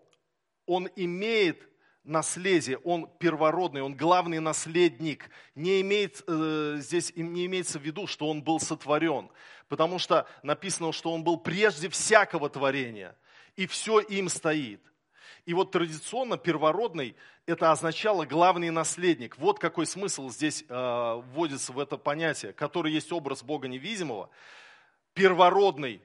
он 0.66 0.90
имеет 0.98 1.66
наследие, 2.06 2.78
он 2.80 3.10
первородный, 3.20 3.82
он 3.82 3.96
главный 3.96 4.40
наследник. 4.40 5.30
Не 5.56 5.82
имеет, 5.82 6.24
э, 6.28 6.78
здесь 6.80 7.12
не 7.16 7.46
имеется 7.46 7.80
в 7.80 7.84
виду, 7.84 8.08
что 8.08 8.30
он 8.30 8.42
был 8.42 8.60
сотворен, 8.60 9.30
потому 9.68 10.00
что 10.00 10.28
написано, 10.44 10.92
что 10.92 11.12
он 11.12 11.24
был 11.24 11.38
прежде 11.38 11.90
всякого 11.90 12.50
творения, 12.50 13.16
и 13.56 13.68
все 13.68 14.00
им 14.00 14.30
стоит. 14.30 14.82
И 15.46 15.54
вот 15.54 15.72
традиционно 15.72 16.38
первородный 16.38 17.16
это 17.46 17.72
означало 17.72 18.26
главный 18.26 18.72
наследник. 18.72 19.38
Вот 19.38 19.60
какой 19.60 19.86
смысл 19.86 20.30
здесь 20.30 20.66
э, 20.68 21.22
вводится 21.34 21.72
в 21.72 21.80
это 21.80 21.98
понятие, 21.98 22.54
который 22.54 22.92
есть 22.92 23.12
образ 23.12 23.44
Бога 23.44 23.68
невидимого. 23.68 24.30
Первородный 25.14 26.02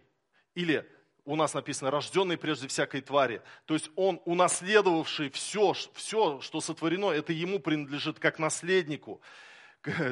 или 0.54 0.86
у 1.30 1.36
нас 1.36 1.54
написано, 1.54 1.92
рожденный 1.92 2.36
прежде 2.36 2.66
всякой 2.66 3.02
твари. 3.02 3.40
То 3.64 3.74
есть 3.74 3.88
он, 3.94 4.20
унаследовавший 4.24 5.30
все, 5.30 5.74
все, 5.94 6.40
что 6.40 6.60
сотворено, 6.60 7.10
это 7.12 7.32
ему 7.32 7.60
принадлежит 7.60 8.18
как 8.18 8.40
наследнику. 8.40 9.20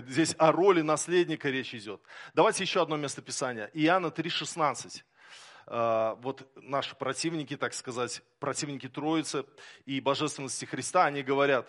Здесь 0.06 0.36
о 0.38 0.52
роли 0.52 0.80
наследника 0.80 1.50
речь 1.50 1.74
идет. 1.74 2.00
Давайте 2.34 2.62
еще 2.62 2.82
одно 2.82 2.96
местописание. 2.96 3.68
Иоанна 3.74 4.06
3,16. 4.06 5.02
э, 5.66 6.16
вот 6.22 6.48
наши 6.54 6.94
противники, 6.94 7.56
так 7.56 7.74
сказать, 7.74 8.22
противники 8.38 8.88
Троицы 8.88 9.44
и 9.86 10.00
Божественности 10.00 10.66
Христа, 10.66 11.06
они 11.06 11.24
говорят, 11.24 11.68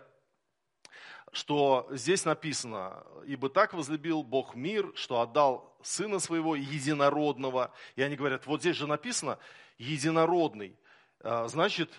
что 1.32 1.88
здесь 1.92 2.26
написано, 2.26 3.04
ибо 3.26 3.50
так 3.50 3.74
возлюбил 3.74 4.24
Бог 4.24 4.56
мир, 4.56 4.92
что 4.96 5.22
отдал 5.22 5.76
Сына 5.82 6.20
Своего 6.20 6.56
единородного. 6.56 7.72
И 7.96 8.02
они 8.02 8.16
говорят, 8.16 8.46
вот 8.46 8.62
здесь 8.62 8.76
же 8.76 8.88
написано 8.88 9.38
единородный. 9.78 10.78
А, 11.22 11.48
значит, 11.48 11.92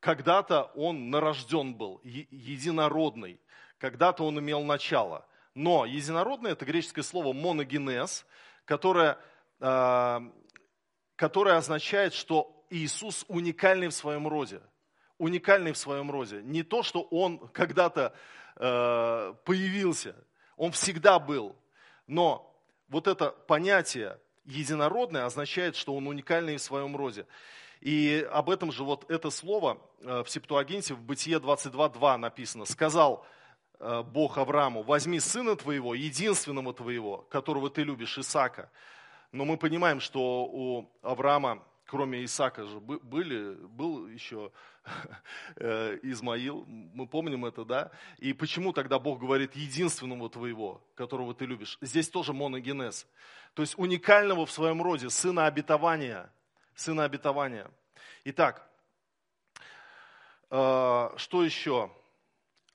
когда-то 0.00 0.64
он 0.74 1.10
нарожден 1.10 1.74
был, 1.74 2.00
единородный. 2.04 3.40
Когда-то 3.78 4.24
он 4.24 4.38
имел 4.38 4.62
начало. 4.64 5.26
Но 5.54 5.84
единородный– 5.84 6.50
это 6.52 6.64
греческое 6.64 7.04
слово 7.04 7.32
моногенез, 7.32 8.26
которое, 8.64 9.18
а, 9.60 10.22
которое 11.16 11.56
означает, 11.56 12.14
что 12.14 12.64
Иисус 12.70 13.24
уникальный 13.28 13.88
в 13.88 13.94
своем 13.94 14.28
роде– 14.28 14.60
уникальный 15.18 15.72
в 15.72 15.78
своем 15.78 16.10
роде. 16.10 16.40
Не 16.42 16.62
то, 16.62 16.82
что 16.82 17.02
он 17.02 17.38
когда-то 17.48 18.14
э, 18.56 19.34
появился, 19.44 20.14
он 20.56 20.72
всегда 20.72 21.18
был. 21.18 21.54
Но 22.06 22.54
вот 22.88 23.06
это 23.06 23.30
понятие 23.30 24.18
единородное 24.44 25.26
означает, 25.26 25.76
что 25.76 25.94
он 25.94 26.06
уникальный 26.06 26.56
в 26.56 26.62
своем 26.62 26.96
роде. 26.96 27.26
И 27.80 28.26
об 28.32 28.50
этом 28.50 28.72
же 28.72 28.82
вот 28.82 29.08
это 29.10 29.30
слово 29.30 29.78
э, 30.00 30.22
в 30.24 30.30
Септуагинте 30.30 30.94
в 30.94 31.02
Бытие 31.02 31.38
22.2 31.38 32.16
написано. 32.16 32.64
«Сказал 32.64 33.24
э, 33.78 34.02
Бог 34.02 34.38
Аврааму, 34.38 34.82
возьми 34.82 35.20
сына 35.20 35.54
твоего, 35.54 35.94
единственного 35.94 36.74
твоего, 36.74 37.18
которого 37.30 37.70
ты 37.70 37.82
любишь, 37.82 38.18
Исаака». 38.18 38.70
Но 39.30 39.44
мы 39.44 39.58
понимаем, 39.58 40.00
что 40.00 40.44
у 40.44 40.90
Авраама 41.02 41.62
кроме 41.88 42.22
Исаака 42.24 42.64
же 42.66 42.80
были, 42.80 43.54
был 43.54 44.06
еще 44.08 44.52
э, 45.56 45.98
Измаил, 46.02 46.64
мы 46.66 47.06
помним 47.06 47.46
это, 47.46 47.64
да? 47.64 47.90
И 48.18 48.34
почему 48.34 48.72
тогда 48.72 48.98
Бог 48.98 49.18
говорит 49.18 49.56
единственного 49.56 50.28
твоего, 50.28 50.82
которого 50.94 51.34
ты 51.34 51.46
любишь? 51.46 51.78
Здесь 51.80 52.08
тоже 52.10 52.34
моногенез. 52.34 53.06
То 53.54 53.62
есть 53.62 53.78
уникального 53.78 54.44
в 54.44 54.50
своем 54.50 54.82
роде, 54.82 55.08
сына 55.08 55.46
обетования. 55.46 56.30
Сына 56.74 57.04
обетования. 57.04 57.70
Итак, 58.24 58.70
э, 60.50 61.10
что 61.16 61.42
еще? 61.42 61.90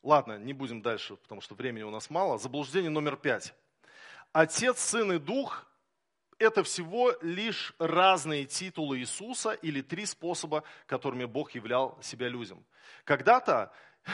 Ладно, 0.01 0.39
не 0.39 0.53
будем 0.53 0.81
дальше, 0.81 1.17
потому 1.17 1.39
что 1.39 1.53
времени 1.53 1.83
у 1.83 1.91
нас 1.91 2.09
мало. 2.09 2.39
Заблуждение 2.39 2.89
номер 2.89 3.15
пять. 3.15 3.53
Отец, 4.31 4.79
Сын 4.79 5.13
и 5.13 5.19
Дух 5.19 5.67
это 6.43 6.63
всего 6.63 7.13
лишь 7.21 7.73
разные 7.79 8.45
титулы 8.45 8.99
Иисуса 8.99 9.51
или 9.51 9.81
три 9.81 10.05
способа, 10.05 10.63
которыми 10.85 11.25
Бог 11.25 11.51
являл 11.51 11.97
себя 12.01 12.27
людям. 12.27 12.63
Когда-то, 13.03 13.71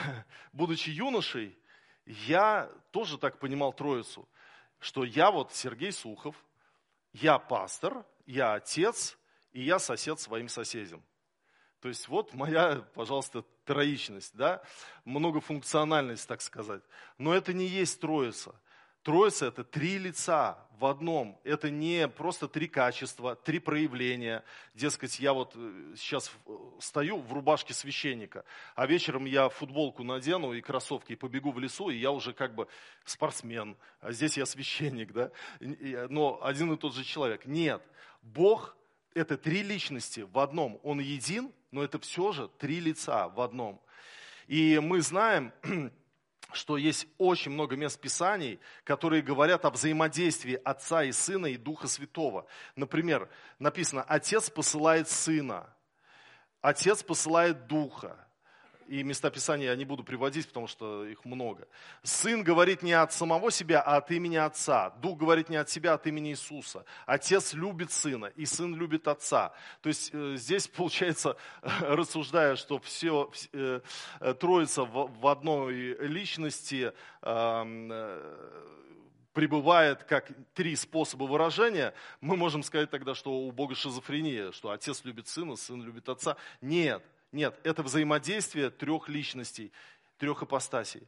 будучи 0.53 0.89
юношей, 0.89 1.57
я 2.05 2.71
тоже 2.91 3.17
так 3.17 3.39
понимал 3.39 3.73
Троицу, 3.73 4.27
что 4.79 5.03
я 5.03 5.31
вот 5.31 5.53
Сергей 5.53 5.91
Сухов, 5.91 6.35
я 7.13 7.39
пастор, 7.39 8.05
я 8.25 8.53
отец, 8.53 9.17
и 9.51 9.63
я 9.63 9.79
сосед 9.79 10.19
своим 10.19 10.47
соседям. 10.47 11.03
То 11.81 11.87
есть 11.87 12.07
вот 12.07 12.33
моя, 12.33 12.83
пожалуйста, 12.93 13.43
троичность, 13.63 14.35
да, 14.35 14.61
многофункциональность, 15.05 16.27
так 16.27 16.41
сказать. 16.41 16.83
Но 17.17 17.33
это 17.33 17.53
не 17.53 17.65
есть 17.65 18.01
Троица. 18.01 18.53
Троица– 19.03 19.45
это 19.47 19.63
три 19.63 19.97
лица 19.97 20.57
в 20.79 20.85
одном. 20.85 21.39
Это 21.43 21.69
не 21.69 22.07
просто 22.07 22.47
три 22.47 22.67
качества, 22.67 23.35
три 23.35 23.59
проявления. 23.59 24.43
Дескать, 24.73 25.19
я 25.19 25.33
вот 25.33 25.53
э, 25.55 25.93
сейчас 25.97 26.31
э, 26.45 26.51
стою 26.79 27.19
в 27.19 27.31
рубашке 27.33 27.73
священника, 27.73 28.45
а 28.75 28.87
вечером 28.87 29.25
я 29.25 29.49
футболку 29.49 30.03
надену 30.03 30.53
и 30.53 30.61
кроссовки, 30.61 31.13
и 31.13 31.15
побегу 31.15 31.51
в 31.51 31.59
лесу, 31.59 31.89
и 31.89 31.97
я 31.97 32.11
уже 32.11 32.33
как 32.33 32.55
бы 32.55 32.67
спортсмен, 33.05 33.77
а 34.01 34.11
здесь 34.11 34.37
я 34.37 34.45
священник, 34.45 35.11
да? 35.11 35.31
Но 35.59 36.39
один 36.43 36.73
и 36.73 36.77
тот 36.77 36.93
же 36.93 37.03
человек. 37.03 37.45
Нет, 37.45 37.81
Бог– 38.21 38.77
это 39.13 39.37
три 39.37 39.63
личности 39.63 40.21
в 40.21 40.39
одном. 40.39 40.79
Он 40.83 40.99
един, 40.99 41.51
но 41.71 41.83
это 41.83 41.99
все 41.99 42.31
же 42.31 42.47
три 42.57 42.79
лица 42.79 43.27
в 43.29 43.41
одном. 43.41 43.81
И 44.47 44.79
мы 44.79 45.01
знаем, 45.01 45.53
что 46.51 46.77
есть 46.77 47.07
очень 47.17 47.51
много 47.51 47.75
мест 47.75 47.99
Писаний, 47.99 48.59
которые 48.83 49.21
говорят 49.21 49.65
о 49.65 49.69
взаимодействии 49.69 50.59
Отца 50.63 51.03
и 51.03 51.11
Сына 51.11 51.47
и 51.47 51.57
Духа 51.57 51.87
Святого. 51.87 52.45
Например, 52.75 53.29
написано, 53.59 54.03
Отец 54.03 54.49
посылает 54.49 55.09
Сына, 55.09 55.73
Отец 56.61 57.03
посылает 57.03 57.67
Духа 57.67 58.28
и 58.89 59.03
места 59.03 59.29
Писания 59.29 59.67
я 59.67 59.75
не 59.75 59.85
буду 59.85 60.03
приводить, 60.03 60.47
потому 60.47 60.67
что 60.67 61.05
их 61.05 61.23
много. 61.23 61.67
Сын 62.01 62.43
говорит 62.43 62.81
не 62.81 62.93
от 62.93 63.13
самого 63.13 63.51
себя, 63.51 63.81
а 63.81 63.97
от 63.97 64.09
имени 64.09 64.37
Отца. 64.37 64.89
Дух 65.01 65.19
говорит 65.19 65.49
не 65.49 65.57
от 65.57 65.69
себя, 65.69 65.91
а 65.91 65.95
от 65.95 66.07
имени 66.07 66.31
Иисуса. 66.31 66.85
Отец 67.05 67.53
любит 67.53 67.91
Сына, 67.91 68.27
и 68.35 68.45
Сын 68.45 68.75
любит 68.75 69.07
Отца. 69.07 69.53
То 69.81 69.89
есть 69.89 70.09
э, 70.11 70.35
здесь 70.37 70.67
получается, 70.75 71.37
рассуждая, 71.81 72.55
что 72.55 72.79
все, 72.79 73.31
э, 73.53 73.81
э, 74.19 74.33
Троица 74.33 74.83
в 74.85 75.27
одной 75.27 75.95
личности 75.99 76.93
пребывает 79.33 80.03
как 80.03 80.31
три 80.53 80.75
способа 80.75 81.25
выражения, 81.25 81.93
мы 82.21 82.35
можем 82.35 82.63
сказать 82.63 82.89
тогда, 82.89 83.13
что 83.13 83.31
у 83.31 83.51
Бога 83.51 83.75
шизофрения, 83.75 84.51
что 84.51 84.71
отец 84.71 85.03
любит 85.05 85.27
сына, 85.27 85.55
сын 85.55 85.81
любит 85.83 86.09
отца. 86.09 86.35
Нет, 86.61 87.03
нет, 87.31 87.59
это 87.63 87.83
взаимодействие 87.83 88.69
трех 88.69 89.09
личностей, 89.09 89.71
трех 90.17 90.43
ипостасей. 90.43 91.07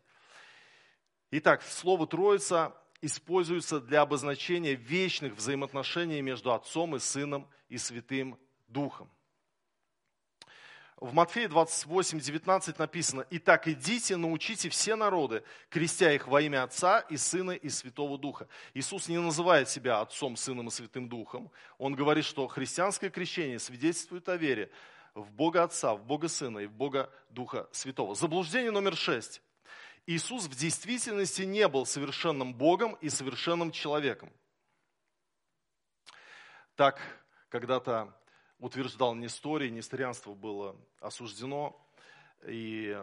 Итак, 1.31 1.63
слово 1.63 2.05
«троица» 2.07 2.75
используется 3.01 3.79
для 3.79 4.01
обозначения 4.01 4.75
вечных 4.75 5.33
взаимоотношений 5.33 6.21
между 6.21 6.53
Отцом 6.53 6.95
и 6.95 6.99
Сыном 6.99 7.49
и 7.69 7.77
Святым 7.77 8.37
Духом. 8.67 9.09
В 10.97 11.15
Матфея 11.15 11.47
28, 11.47 12.19
19 12.19 12.77
написано, 12.77 13.25
«Итак, 13.31 13.67
идите, 13.67 14.17
научите 14.17 14.69
все 14.69 14.95
народы, 14.95 15.43
крестя 15.71 16.13
их 16.13 16.27
во 16.27 16.41
имя 16.41 16.61
Отца 16.61 16.99
и 16.99 17.17
Сына 17.17 17.51
и 17.51 17.69
Святого 17.69 18.19
Духа». 18.19 18.47
Иисус 18.75 19.07
не 19.07 19.17
называет 19.17 19.67
себя 19.67 20.01
Отцом, 20.01 20.35
Сыном 20.35 20.67
и 20.67 20.71
Святым 20.71 21.09
Духом. 21.09 21.49
Он 21.79 21.95
говорит, 21.95 22.23
что 22.23 22.47
христианское 22.47 23.09
крещение 23.09 23.57
свидетельствует 23.57 24.29
о 24.29 24.37
вере, 24.37 24.69
в 25.13 25.31
Бога 25.31 25.63
Отца, 25.63 25.95
в 25.95 26.05
Бога 26.05 26.27
Сына 26.27 26.59
и 26.59 26.67
в 26.67 26.73
Бога 26.73 27.09
Духа 27.29 27.67
Святого. 27.71 28.15
Заблуждение 28.15 28.71
номер 28.71 28.95
шесть. 28.95 29.41
Иисус 30.05 30.45
в 30.45 30.55
действительности 30.55 31.43
не 31.43 31.67
был 31.67 31.85
совершенным 31.85 32.53
Богом 32.53 32.95
и 33.01 33.09
совершенным 33.09 33.71
человеком. 33.71 34.31
Так 36.75 36.99
когда-то 37.49 38.17
утверждал 38.57 39.13
Несторий, 39.15 39.69
несторианство 39.69 40.33
было 40.33 40.75
осуждено. 40.99 41.79
И 42.47 42.97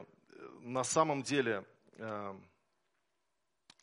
на 0.61 0.85
самом 0.85 1.23
деле, 1.23 1.64
э, 1.97 2.35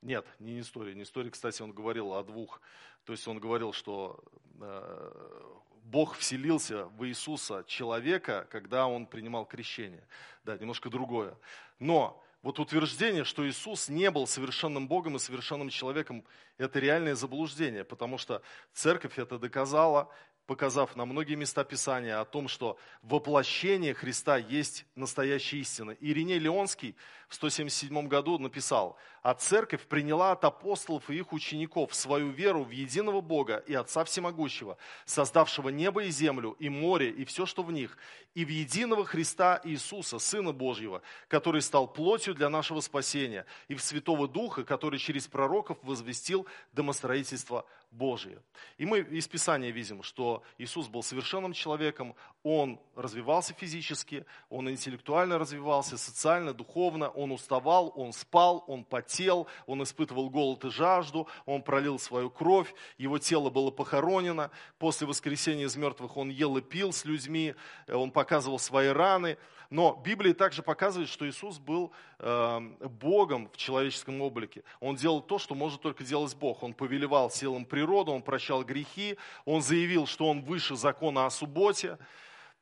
нет, 0.02 0.26
не 0.40 0.56
Несторий. 0.56 0.96
Несторий, 0.96 1.32
кстати, 1.32 1.62
он 1.62 1.72
говорил 1.72 2.14
о 2.14 2.24
двух. 2.24 2.62
То 3.06 3.14
есть 3.14 3.28
он 3.28 3.40
говорил, 3.40 3.72
что 3.72 4.24
э, 4.60 5.60
Бог 5.86 6.15
вселился 6.17 6.86
в 6.86 7.06
Иисуса 7.08 7.63
человека, 7.67 8.48
когда 8.50 8.88
он 8.88 9.06
принимал 9.06 9.45
крещение. 9.45 10.04
Да, 10.43 10.58
немножко 10.58 10.89
другое. 10.89 11.38
Но 11.78 12.24
вот 12.41 12.60
утверждение, 12.60 13.24
что 13.24 13.48
Иисус 13.48 13.88
не 13.88 14.10
был 14.10 14.26
совершенным 14.26 14.88
Богом 14.88 15.15
и 15.15 15.19
совершенным 15.19 15.69
человеком, 15.69 16.26
это 16.58 16.80
реальное 16.80 17.13
заблуждение, 17.13 17.84
потому 17.84 18.17
что 18.17 18.41
церковь 18.74 19.19
это 19.19 19.38
доказала, 19.38 20.10
показав 20.46 20.96
на 20.96 21.06
многие 21.06 21.36
места 21.36 21.64
Писания 21.64 22.20
о 22.20 22.26
том, 22.26 22.48
что 22.48 22.78
воплощение 23.02 23.94
Христа 23.94 24.38
есть 24.38 24.86
настоящая 24.96 25.58
истина. 25.58 25.92
Ириней 26.00 26.40
Леонский 26.40 26.96
в 27.28 27.36
177 27.36 28.08
году 28.08 28.38
написал, 28.38 28.98
«А 29.24 29.34
церковь 29.34 29.88
приняла 29.88 30.34
от 30.34 30.44
апостолов 30.46 31.10
и 31.10 31.16
их 31.16 31.34
учеников 31.34 31.96
свою 31.96 32.30
веру 32.30 32.64
в 32.64 32.70
единого 32.70 33.22
Бога 33.22 33.64
и 33.66 33.74
Отца 33.74 34.04
Всемогущего, 34.04 34.78
создавшего 35.06 35.70
небо 35.70 36.04
и 36.04 36.12
землю, 36.12 36.56
и 36.60 36.70
море, 36.70 37.10
и 37.10 37.26
все, 37.26 37.46
что 37.48 37.64
в 37.64 37.72
них, 37.72 37.98
и 38.36 38.46
в 38.46 38.50
единого 38.50 39.06
Христа 39.06 39.60
Иисуса, 39.64 40.20
Сына 40.20 40.52
Божьего, 40.52 41.02
который 41.28 41.62
стал 41.62 41.88
плотью 41.88 42.36
для 42.36 42.50
нашего 42.50 42.82
спасения, 42.82 43.46
и 43.68 43.76
в 43.76 43.82
Святого 43.82 44.28
Духа, 44.28 44.64
который 44.64 45.00
через 45.00 45.28
пророков 45.28 45.80
возвестил 45.82 46.46
домостроительство 46.74 47.66
Божие. 47.96 48.42
И 48.78 48.86
мы 48.86 49.00
из 49.00 49.28
Писания 49.28 49.72
видим, 49.72 50.04
что 50.04 50.44
Иисус 50.58 50.88
был 50.88 51.02
совершенным 51.02 51.54
человеком, 51.54 52.16
Он 52.44 52.80
развивался 52.96 53.54
физически, 53.54 54.26
Он 54.50 54.70
интеллектуально 54.70 55.38
развивался, 55.38 55.98
социально, 55.98 56.54
духовно, 56.54 57.10
Он 57.10 57.32
уставал, 57.32 57.94
Он 57.96 58.12
спал, 58.12 58.64
Он 58.68 58.84
потел, 58.84 59.48
Он 59.66 59.82
испытывал 59.84 60.30
голод 60.30 60.66
и 60.66 60.70
жажду, 60.70 61.28
Он 61.46 61.64
пролил 61.64 61.98
свою 61.98 62.30
кровь, 62.30 62.74
Его 62.98 63.18
тело 63.18 63.50
было 63.50 63.72
похоронено, 63.72 64.52
после 64.78 65.08
воскресения 65.08 65.66
из 65.66 65.76
мертвых 65.76 66.18
Он 66.18 66.30
ел 66.30 66.58
и 66.58 66.62
пил 66.62 66.92
с 66.92 67.06
людьми, 67.06 67.56
Он 67.88 68.12
показывал 68.12 68.60
свои 68.60 68.90
раны, 68.90 69.38
но 69.70 70.02
Библия 70.06 70.34
также 70.34 70.62
показывает, 70.62 71.10
что 71.10 71.28
Иисус 71.28 71.60
был 71.60 71.92
Богом 72.26 73.50
в 73.54 73.58
человеческом 73.58 74.20
облике. 74.20 74.64
Он 74.80 74.96
делал 74.96 75.22
то, 75.22 75.38
что 75.38 75.54
может 75.54 75.82
только 75.82 76.04
делать 76.04 76.36
Бог. 76.36 76.64
Он 76.64 76.74
повелевал 76.74 77.30
силам 77.30 77.66
природы, 77.66 78.10
он 78.10 78.24
прощал 78.24 78.64
грехи, 78.64 79.18
он 79.46 79.62
заявил, 79.62 80.08
что 80.08 80.28
он 80.28 80.42
выше 80.42 80.76
закона 80.76 81.28
о 81.28 81.30
субботе, 81.30 82.00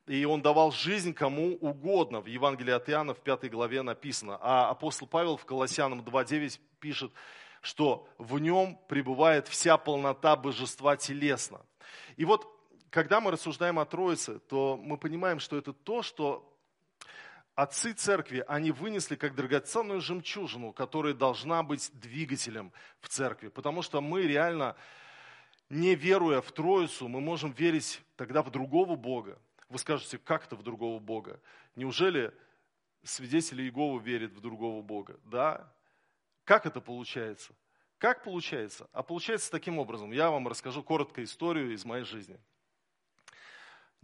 и 0.06 0.26
он 0.26 0.42
давал 0.42 0.70
жизнь 0.70 1.14
кому 1.14 1.54
угодно. 1.54 2.20
В 2.20 2.26
Евангелии 2.26 2.72
от 2.72 2.90
Иоанна 2.90 3.14
в 3.14 3.20
пятой 3.20 3.48
главе 3.48 3.80
написано. 3.80 4.38
А 4.42 4.68
апостол 4.68 5.08
Павел 5.08 5.38
в 5.38 5.46
Колоссянам 5.46 6.00
2.9 6.00 6.60
пишет, 6.78 7.10
что 7.62 8.06
в 8.18 8.38
нем 8.38 8.78
пребывает 8.86 9.48
вся 9.48 9.78
полнота 9.78 10.36
божества 10.36 10.98
телесно. 10.98 11.62
И 12.18 12.26
вот, 12.26 12.46
когда 12.90 13.22
мы 13.22 13.30
рассуждаем 13.30 13.78
о 13.78 13.86
Троице, 13.86 14.40
то 14.40 14.76
мы 14.76 14.98
понимаем, 14.98 15.40
что 15.40 15.56
это 15.56 15.72
то, 15.72 16.02
что 16.02 16.53
отцы 17.54 17.92
церкви, 17.92 18.44
они 18.48 18.70
вынесли 18.70 19.16
как 19.16 19.34
драгоценную 19.34 20.00
жемчужину, 20.00 20.72
которая 20.72 21.14
должна 21.14 21.62
быть 21.62 21.90
двигателем 21.94 22.72
в 23.00 23.08
церкви. 23.08 23.48
Потому 23.48 23.82
что 23.82 24.00
мы 24.00 24.22
реально, 24.22 24.76
не 25.68 25.94
веруя 25.94 26.40
в 26.40 26.50
Троицу, 26.52 27.08
мы 27.08 27.20
можем 27.20 27.52
верить 27.52 28.00
тогда 28.16 28.42
в 28.42 28.50
другого 28.50 28.96
Бога. 28.96 29.38
Вы 29.68 29.78
скажете, 29.78 30.18
как 30.18 30.46
это 30.46 30.56
в 30.56 30.62
другого 30.62 30.98
Бога? 30.98 31.40
Неужели 31.74 32.32
свидетели 33.02 33.62
Иеговы 33.62 34.00
верят 34.00 34.32
в 34.32 34.40
другого 34.40 34.82
Бога? 34.82 35.18
Да. 35.24 35.72
Как 36.44 36.66
это 36.66 36.80
получается? 36.80 37.54
Как 37.98 38.22
получается? 38.22 38.88
А 38.92 39.02
получается 39.02 39.50
таким 39.50 39.78
образом. 39.78 40.12
Я 40.12 40.30
вам 40.30 40.46
расскажу 40.48 40.82
коротко 40.82 41.22
историю 41.24 41.72
из 41.72 41.84
моей 41.84 42.04
жизни. 42.04 42.38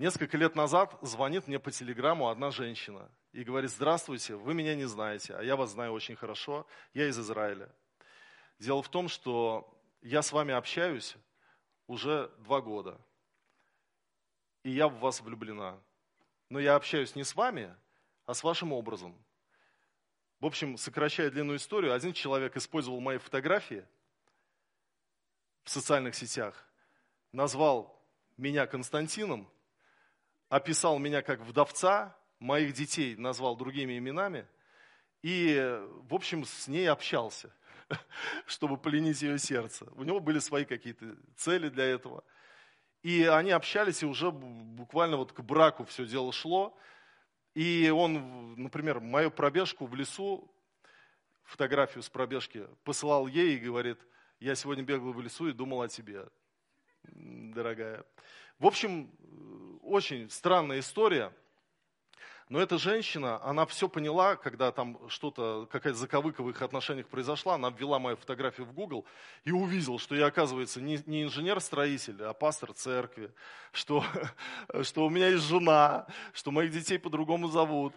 Несколько 0.00 0.38
лет 0.38 0.56
назад 0.56 0.96
звонит 1.02 1.46
мне 1.46 1.58
по 1.58 1.70
телеграмму 1.70 2.30
одна 2.30 2.50
женщина 2.50 3.10
и 3.32 3.44
говорит, 3.44 3.70
здравствуйте, 3.70 4.34
вы 4.34 4.54
меня 4.54 4.74
не 4.74 4.86
знаете, 4.86 5.34
а 5.34 5.42
я 5.42 5.56
вас 5.56 5.72
знаю 5.72 5.92
очень 5.92 6.16
хорошо, 6.16 6.66
я 6.94 7.06
из 7.06 7.18
Израиля. 7.18 7.70
Дело 8.58 8.82
в 8.82 8.88
том, 8.88 9.10
что 9.10 9.78
я 10.00 10.22
с 10.22 10.32
вами 10.32 10.54
общаюсь 10.54 11.16
уже 11.86 12.32
два 12.38 12.62
года, 12.62 12.98
и 14.62 14.70
я 14.70 14.88
в 14.88 14.98
вас 15.00 15.20
влюблена. 15.20 15.78
Но 16.48 16.58
я 16.60 16.76
общаюсь 16.76 17.14
не 17.14 17.22
с 17.22 17.34
вами, 17.34 17.76
а 18.24 18.32
с 18.32 18.42
вашим 18.42 18.72
образом. 18.72 19.14
В 20.38 20.46
общем, 20.46 20.78
сокращая 20.78 21.30
длинную 21.30 21.58
историю, 21.58 21.92
один 21.92 22.14
человек 22.14 22.56
использовал 22.56 23.00
мои 23.00 23.18
фотографии 23.18 23.86
в 25.62 25.68
социальных 25.68 26.14
сетях, 26.14 26.66
назвал 27.32 28.02
меня 28.38 28.66
Константином, 28.66 29.46
описал 30.50 30.98
меня 30.98 31.22
как 31.22 31.40
вдовца, 31.40 32.14
моих 32.40 32.74
детей 32.74 33.16
назвал 33.16 33.56
другими 33.56 33.96
именами 33.96 34.46
и, 35.22 35.78
в 36.08 36.14
общем, 36.14 36.44
с 36.44 36.66
ней 36.66 36.90
общался, 36.90 37.54
чтобы 38.46 38.76
поленить 38.76 39.22
ее 39.22 39.38
сердце. 39.38 39.86
У 39.94 40.02
него 40.02 40.20
были 40.20 40.38
свои 40.38 40.64
какие-то 40.64 41.16
цели 41.36 41.68
для 41.68 41.84
этого. 41.84 42.24
И 43.02 43.24
они 43.24 43.50
общались, 43.52 44.02
и 44.02 44.06
уже 44.06 44.30
буквально 44.30 45.16
вот 45.16 45.32
к 45.32 45.40
браку 45.40 45.84
все 45.84 46.04
дело 46.04 46.32
шло. 46.32 46.76
И 47.54 47.88
он, 47.90 48.54
например, 48.56 49.00
мою 49.00 49.30
пробежку 49.30 49.86
в 49.86 49.94
лесу, 49.94 50.50
фотографию 51.44 52.02
с 52.02 52.10
пробежки, 52.10 52.66
посылал 52.84 53.26
ей 53.26 53.56
и 53.56 53.60
говорит, 53.60 53.98
я 54.40 54.54
сегодня 54.54 54.82
бегал 54.82 55.12
в 55.12 55.20
лесу 55.20 55.48
и 55.48 55.52
думал 55.52 55.82
о 55.82 55.88
тебе, 55.88 56.28
дорогая. 57.02 58.04
В 58.58 58.66
общем, 58.66 59.10
очень 59.90 60.30
странная 60.30 60.78
история. 60.80 61.32
Но 62.48 62.60
эта 62.60 62.78
женщина, 62.78 63.40
она 63.44 63.64
все 63.66 63.88
поняла, 63.88 64.34
когда 64.34 64.72
там 64.72 64.98
что-то, 65.08 65.68
какая-то 65.70 65.98
заковыка 65.98 66.42
в 66.42 66.50
их 66.50 66.62
отношениях 66.62 67.06
произошла, 67.06 67.54
она 67.54 67.70
ввела 67.70 67.98
мою 68.00 68.16
фотографию 68.16 68.66
в 68.66 68.72
Google 68.72 69.04
и 69.44 69.52
увидела, 69.52 69.98
что 70.00 70.16
я, 70.16 70.26
оказывается, 70.26 70.80
не, 70.80 71.00
не 71.06 71.22
инженер-строитель, 71.24 72.22
а 72.24 72.32
пастор 72.32 72.72
церкви, 72.72 73.32
что, 73.72 74.04
что 74.82 75.06
у 75.06 75.10
меня 75.10 75.28
есть 75.28 75.44
жена, 75.44 76.06
что 76.32 76.50
моих 76.50 76.72
детей 76.72 76.98
по-другому 76.98 77.48
зовут, 77.48 77.94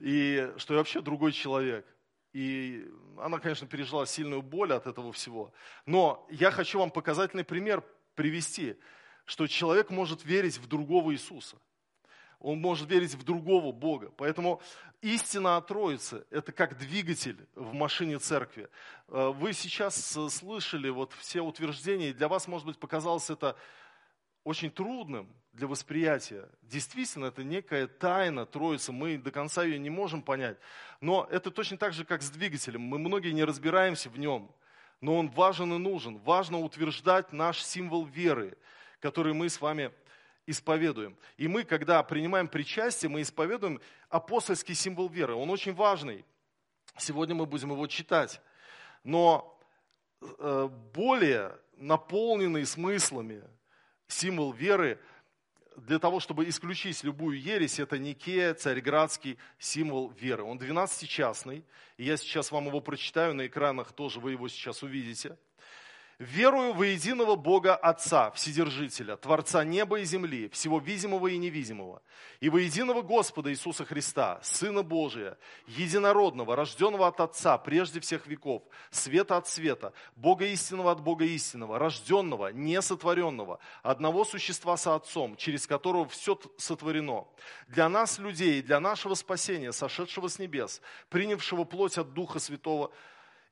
и 0.00 0.52
что 0.56 0.74
я 0.74 0.78
вообще 0.78 1.00
другой 1.00 1.30
человек. 1.30 1.86
И 2.32 2.88
она, 3.18 3.38
конечно, 3.38 3.68
пережила 3.68 4.06
сильную 4.06 4.42
боль 4.42 4.72
от 4.72 4.86
этого 4.86 5.12
всего. 5.12 5.52
Но 5.86 6.26
я 6.30 6.50
хочу 6.50 6.78
вам 6.78 6.90
показательный 6.90 7.44
пример 7.44 7.84
привести– 8.14 8.76
что 9.24 9.46
человек 9.46 9.90
может 9.90 10.24
верить 10.24 10.58
в 10.58 10.66
другого 10.66 11.12
Иисуса. 11.12 11.56
Он 12.42 12.58
может 12.60 12.90
верить 12.90 13.14
в 13.14 13.22
другого 13.22 13.70
Бога. 13.70 14.12
Поэтому 14.16 14.60
истина 15.00 15.56
о 15.56 15.60
Троице– 15.60 16.26
это 16.30 16.50
как 16.50 16.76
двигатель 16.76 17.38
в 17.54 17.72
машине 17.72 18.18
церкви. 18.18 18.68
Э, 19.08 19.28
вы 19.28 19.52
сейчас 19.52 19.94
слышали 20.28 20.88
вот 20.88 21.12
все 21.12 21.40
утверждения, 21.40 22.10
и 22.10 22.12
для 22.12 22.26
вас, 22.26 22.48
может 22.48 22.66
быть, 22.66 22.78
показалось 22.78 23.30
это 23.30 23.56
очень 24.42 24.72
трудным 24.72 25.32
для 25.52 25.68
восприятия. 25.68 26.48
Действительно, 26.62 27.26
это 27.26 27.44
некая 27.44 27.86
тайна 27.86 28.44
Троицы, 28.44 28.90
мы 28.90 29.18
до 29.18 29.30
конца 29.30 29.62
ее 29.62 29.78
не 29.78 29.90
можем 29.90 30.20
понять. 30.20 30.58
Но 31.00 31.28
это 31.30 31.52
точно 31.52 31.76
так 31.76 31.92
же, 31.92 32.04
как 32.04 32.22
с 32.22 32.30
двигателем. 32.30 32.80
Мы 32.80 32.98
многие 32.98 33.30
не 33.30 33.44
разбираемся 33.44 34.10
в 34.10 34.18
нем, 34.18 34.50
но 35.00 35.16
он 35.16 35.30
важен 35.30 35.72
и 35.74 35.78
нужен. 35.78 36.18
Важно 36.18 36.58
утверждать 36.58 37.32
наш 37.32 37.62
символ 37.62 38.04
веры– 38.04 38.58
который 39.02 39.34
мы 39.34 39.50
с 39.50 39.60
вами 39.60 39.90
исповедуем. 40.46 41.16
И 41.36 41.48
мы, 41.48 41.64
когда 41.64 42.02
принимаем 42.02 42.48
причастие, 42.48 43.10
мы 43.10 43.22
исповедуем 43.22 43.80
апостольский 44.08 44.74
символ 44.74 45.08
веры. 45.08 45.34
Он 45.34 45.50
очень 45.50 45.74
важный. 45.74 46.24
Сегодня 46.96 47.34
мы 47.34 47.46
будем 47.46 47.72
его 47.72 47.86
читать. 47.88 48.40
Но 49.02 49.60
э, 50.20 50.68
более 50.94 51.58
наполненный 51.76 52.64
смыслами 52.64 53.42
символ 54.06 54.52
веры 54.52 55.00
для 55.76 55.98
того, 55.98 56.20
чтобы 56.20 56.48
исключить 56.48 57.02
любую 57.02 57.40
ересь, 57.40 57.80
это 57.80 57.98
Никея, 57.98 58.54
царьградский 58.54 59.36
символ 59.58 60.10
веры. 60.10 60.44
Он 60.44 60.58
12-частный, 60.58 61.64
и 61.96 62.04
я 62.04 62.16
сейчас 62.16 62.52
вам 62.52 62.66
его 62.66 62.80
прочитаю 62.80 63.34
на 63.34 63.46
экранах, 63.46 63.92
тоже 63.92 64.20
вы 64.20 64.32
его 64.32 64.46
сейчас 64.48 64.84
увидите– 64.84 65.36
Верую 66.22 66.72
во 66.72 66.86
единого 66.86 67.34
Бога 67.34 67.74
Отца, 67.74 68.30
Вседержителя, 68.30 69.16
Творца 69.16 69.64
неба 69.64 69.98
и 69.98 70.04
земли, 70.04 70.48
всего 70.50 70.78
видимого 70.78 71.26
и 71.26 71.36
невидимого, 71.36 72.00
и 72.38 72.48
во 72.48 72.60
единого 72.60 73.02
Господа 73.02 73.50
Иисуса 73.50 73.84
Христа, 73.84 74.38
Сына 74.40 74.84
Божия, 74.84 75.36
единородного, 75.66 76.54
рожденного 76.54 77.08
от 77.08 77.18
Отца 77.18 77.58
прежде 77.58 77.98
всех 77.98 78.28
веков, 78.28 78.62
света 78.92 79.36
от 79.36 79.48
света, 79.48 79.92
Бога 80.14 80.44
истинного 80.46 80.92
от 80.92 81.00
Бога 81.00 81.24
истинного, 81.24 81.76
рожденного, 81.76 82.52
несотворенного, 82.52 83.58
одного 83.82 84.24
существа 84.24 84.76
со 84.76 84.94
Отцом, 84.94 85.34
через 85.34 85.66
которого 85.66 86.06
все 86.06 86.38
сотворено. 86.56 87.26
Для 87.66 87.88
нас, 87.88 88.20
людей, 88.20 88.62
для 88.62 88.78
нашего 88.78 89.14
спасения, 89.14 89.72
сошедшего 89.72 90.28
с 90.28 90.38
небес, 90.38 90.82
принявшего 91.08 91.64
плоть 91.64 91.98
от 91.98 92.12
Духа 92.12 92.38
Святого, 92.38 92.92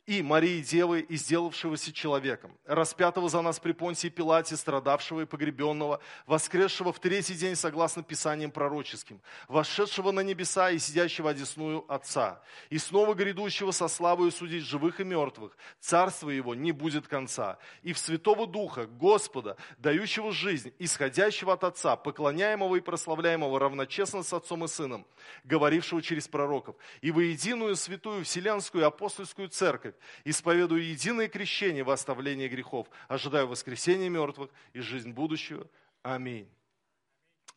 и 0.06 0.22
Марии 0.22 0.60
Девы, 0.60 1.00
и 1.00 1.16
сделавшегося 1.16 1.92
человеком, 1.92 2.56
распятого 2.64 3.28
за 3.28 3.42
нас 3.42 3.58
при 3.60 3.72
Понтии 3.72 4.08
Пилате, 4.08 4.56
страдавшего 4.56 5.22
и 5.22 5.24
погребенного, 5.24 6.00
воскресшего 6.26 6.92
в 6.92 6.98
третий 6.98 7.34
день 7.34 7.56
согласно 7.56 8.02
Писаниям 8.02 8.50
пророческим, 8.50 9.20
вошедшего 9.48 10.10
на 10.10 10.20
небеса 10.20 10.70
и 10.70 10.78
сидящего 10.78 11.30
одесную 11.30 11.84
Отца, 11.92 12.42
и 12.70 12.78
снова 12.78 13.14
грядущего 13.14 13.70
со 13.70 13.88
славою 13.88 14.30
судить 14.30 14.64
живых 14.64 15.00
и 15.00 15.04
мертвых, 15.04 15.56
царство 15.80 16.30
его 16.30 16.54
не 16.54 16.72
будет 16.72 17.06
конца, 17.06 17.58
и 17.82 17.92
в 17.92 17.98
Святого 17.98 18.46
Духа, 18.46 18.86
Господа, 18.86 19.56
дающего 19.78 20.32
жизнь, 20.32 20.72
исходящего 20.78 21.52
от 21.52 21.64
Отца, 21.64 21.96
поклоняемого 21.96 22.76
и 22.76 22.80
прославляемого 22.80 23.59
равночестно 23.59 24.22
с 24.22 24.32
Отцом 24.32 24.64
и 24.64 24.68
Сыном, 24.68 25.07
говорившего 25.44 26.03
через 26.03 26.28
пророков, 26.28 26.76
и 27.01 27.11
во 27.11 27.22
единую 27.22 27.76
святую 27.76 28.24
вселенскую 28.24 28.86
апостольскую 28.86 29.48
церковь, 29.48 29.89
церковь, 29.91 30.01
исповедую 30.24 30.84
единое 30.84 31.28
крещение 31.28 31.84
в 31.84 31.91
оставлении 31.91 32.49
грехов, 32.49 32.88
ожидаю 33.09 33.49
воскресения 33.49 34.09
мертвых 34.09 34.51
и 34.72 34.80
жизнь 34.80 35.12
будущую. 35.12 35.70
Аминь. 36.03 36.49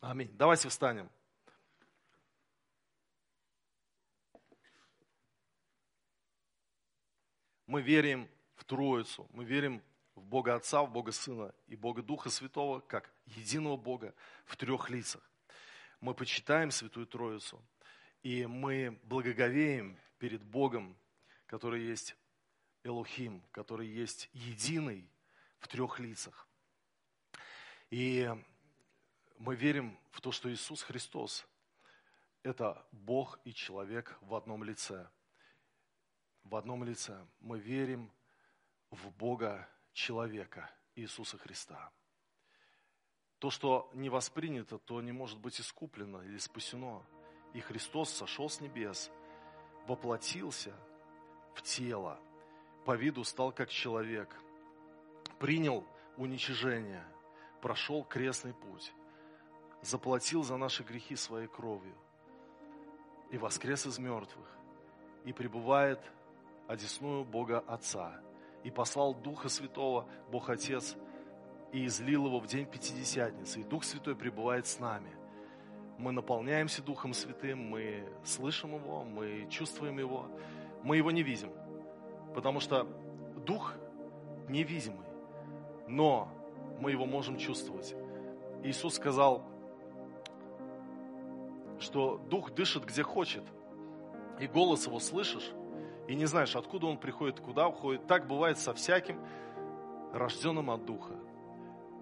Аминь. 0.00 0.30
Давайте 0.34 0.68
встанем. 0.68 1.10
Мы 7.66 7.80
верим 7.80 8.28
в 8.56 8.64
Троицу, 8.64 9.26
мы 9.32 9.44
верим 9.44 9.82
в 10.14 10.22
Бога 10.22 10.54
Отца, 10.54 10.82
в 10.82 10.92
Бога 10.92 11.12
Сына 11.12 11.52
и 11.66 11.76
Бога 11.76 12.02
Духа 12.02 12.30
Святого, 12.30 12.80
как 12.80 13.10
единого 13.24 13.76
Бога 13.76 14.14
в 14.44 14.56
трех 14.56 14.90
лицах. 14.90 15.22
Мы 16.00 16.14
почитаем 16.14 16.70
Святую 16.70 17.06
Троицу, 17.06 17.60
и 18.22 18.46
мы 18.46 18.98
благоговеем 19.04 19.98
перед 20.18 20.42
Богом, 20.42 20.94
который 21.46 21.82
есть 21.82 22.14
Элухим, 22.84 23.42
который 23.50 23.88
есть 23.88 24.30
единый 24.32 25.10
в 25.58 25.68
трех 25.68 25.98
лицах. 25.98 26.46
И 27.90 28.30
мы 29.38 29.56
верим 29.56 29.98
в 30.10 30.20
то, 30.20 30.30
что 30.30 30.52
Иисус 30.52 30.82
Христос– 30.82 31.46
это 32.42 32.86
Бог 32.92 33.40
и 33.44 33.54
человек 33.54 34.16
в 34.20 34.34
одном 34.34 34.62
лице. 34.62 35.08
В 36.44 36.56
одном 36.56 36.84
лице. 36.84 37.26
Мы 37.40 37.58
верим 37.58 38.12
в 38.90 39.10
Бога 39.12 39.68
человека, 39.92 40.70
Иисуса 40.94 41.38
Христа. 41.38 41.90
То, 43.38 43.50
что 43.50 43.90
не 43.94 44.10
воспринято, 44.10 44.78
то 44.78 45.00
не 45.00 45.12
может 45.12 45.38
быть 45.38 45.60
искуплено 45.60 46.22
или 46.22 46.38
спасено. 46.38 47.04
И 47.54 47.60
Христос 47.60 48.10
сошел 48.10 48.48
с 48.48 48.60
небес, 48.60 49.10
воплотился 49.86 50.74
в 51.54 51.62
тело, 51.62 52.20
по 52.84 52.96
виду 52.96 53.24
стал 53.24 53.52
как 53.52 53.70
человек, 53.70 54.28
принял 55.38 55.84
уничижение, 56.16 57.04
прошел 57.60 58.04
крестный 58.04 58.54
путь, 58.54 58.92
заплатил 59.82 60.42
за 60.42 60.56
наши 60.56 60.82
грехи 60.82 61.16
своей 61.16 61.48
кровью 61.48 61.94
и 63.30 63.38
воскрес 63.38 63.86
из 63.86 63.98
мертвых, 63.98 64.46
и 65.24 65.32
пребывает 65.32 66.00
одесную 66.68 67.24
Бога 67.24 67.58
Отца– 67.66 68.20
и 68.64 68.70
послал 68.70 69.14
Духа 69.14 69.48
Святого, 69.48 70.08
Бог 70.32 70.48
Отец, 70.50 70.96
и 71.70 71.86
излил 71.86 72.26
его 72.26 72.40
в 72.40 72.46
день 72.46 72.66
Пятидесятницы. 72.66 73.60
И 73.60 73.64
Дух 73.64 73.84
Святой 73.84 74.16
пребывает 74.16 74.66
с 74.66 74.80
нами. 74.80 75.10
Мы 75.98 76.12
наполняемся 76.12 76.82
Духом 76.82 77.12
Святым, 77.12 77.58
мы 77.58 78.08
слышим 78.24 78.74
Его, 78.74 79.04
мы 79.04 79.46
чувствуем 79.50 79.98
Его, 79.98 80.26
мы 80.82 80.96
Его 80.96 81.10
не 81.10 81.22
видим. 81.22 81.50
Потому 82.34 82.60
что 82.60 82.86
Дух 83.46 83.74
невидимый, 84.48 85.06
но 85.86 86.28
мы 86.80 86.90
Его 86.90 87.06
можем 87.06 87.38
чувствовать. 87.38 87.94
Иисус 88.62 88.94
сказал, 88.94 89.44
что 91.78 92.18
Дух 92.30 92.54
дышит 92.54 92.84
где 92.84 93.02
хочет, 93.02 93.44
и 94.40 94.46
голос 94.46 94.86
Его 94.86 94.98
слышишь, 94.98 95.52
и 96.08 96.14
не 96.14 96.26
знаешь, 96.26 96.54
откуда 96.56 96.86
он 96.86 96.98
приходит, 96.98 97.40
куда 97.40 97.68
уходит. 97.68 98.06
Так 98.06 98.26
бывает 98.26 98.58
со 98.58 98.74
всяким 98.74 99.18
рожденным 100.12 100.70
от 100.70 100.84
Духа. 100.84 101.14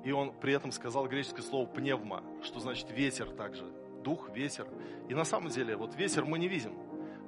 И 0.05 0.11
он 0.11 0.33
при 0.33 0.53
этом 0.53 0.73
сказал 0.73 1.07
греческое 1.07 1.43
слово 1.43 1.67
пневма, 1.67 2.23
что 2.43 2.59
значит 2.59 2.91
ветер 2.91 3.31
также. 3.31 3.65
Дух, 4.03 4.31
ветер. 4.31 4.67
И 5.09 5.15
на 5.15 5.25
самом 5.25 5.51
деле, 5.51 5.77
вот 5.77 5.95
ветер 5.95 6.25
мы 6.25 6.39
не 6.39 6.49
видим, 6.49 6.75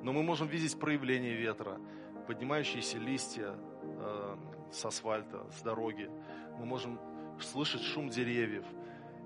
но 0.02 0.12
мы 0.12 0.24
можем 0.24 0.48
видеть 0.48 0.78
проявление 0.78 1.34
ветра, 1.34 1.78
поднимающиеся 2.26 2.98
листья 2.98 3.54
э, 3.82 4.36
с 4.72 4.84
асфальта, 4.84 5.46
с 5.56 5.62
дороги. 5.62 6.10
Мы 6.58 6.66
можем 6.66 7.00
слышать 7.40 7.82
шум 7.82 8.08
деревьев. 8.08 8.64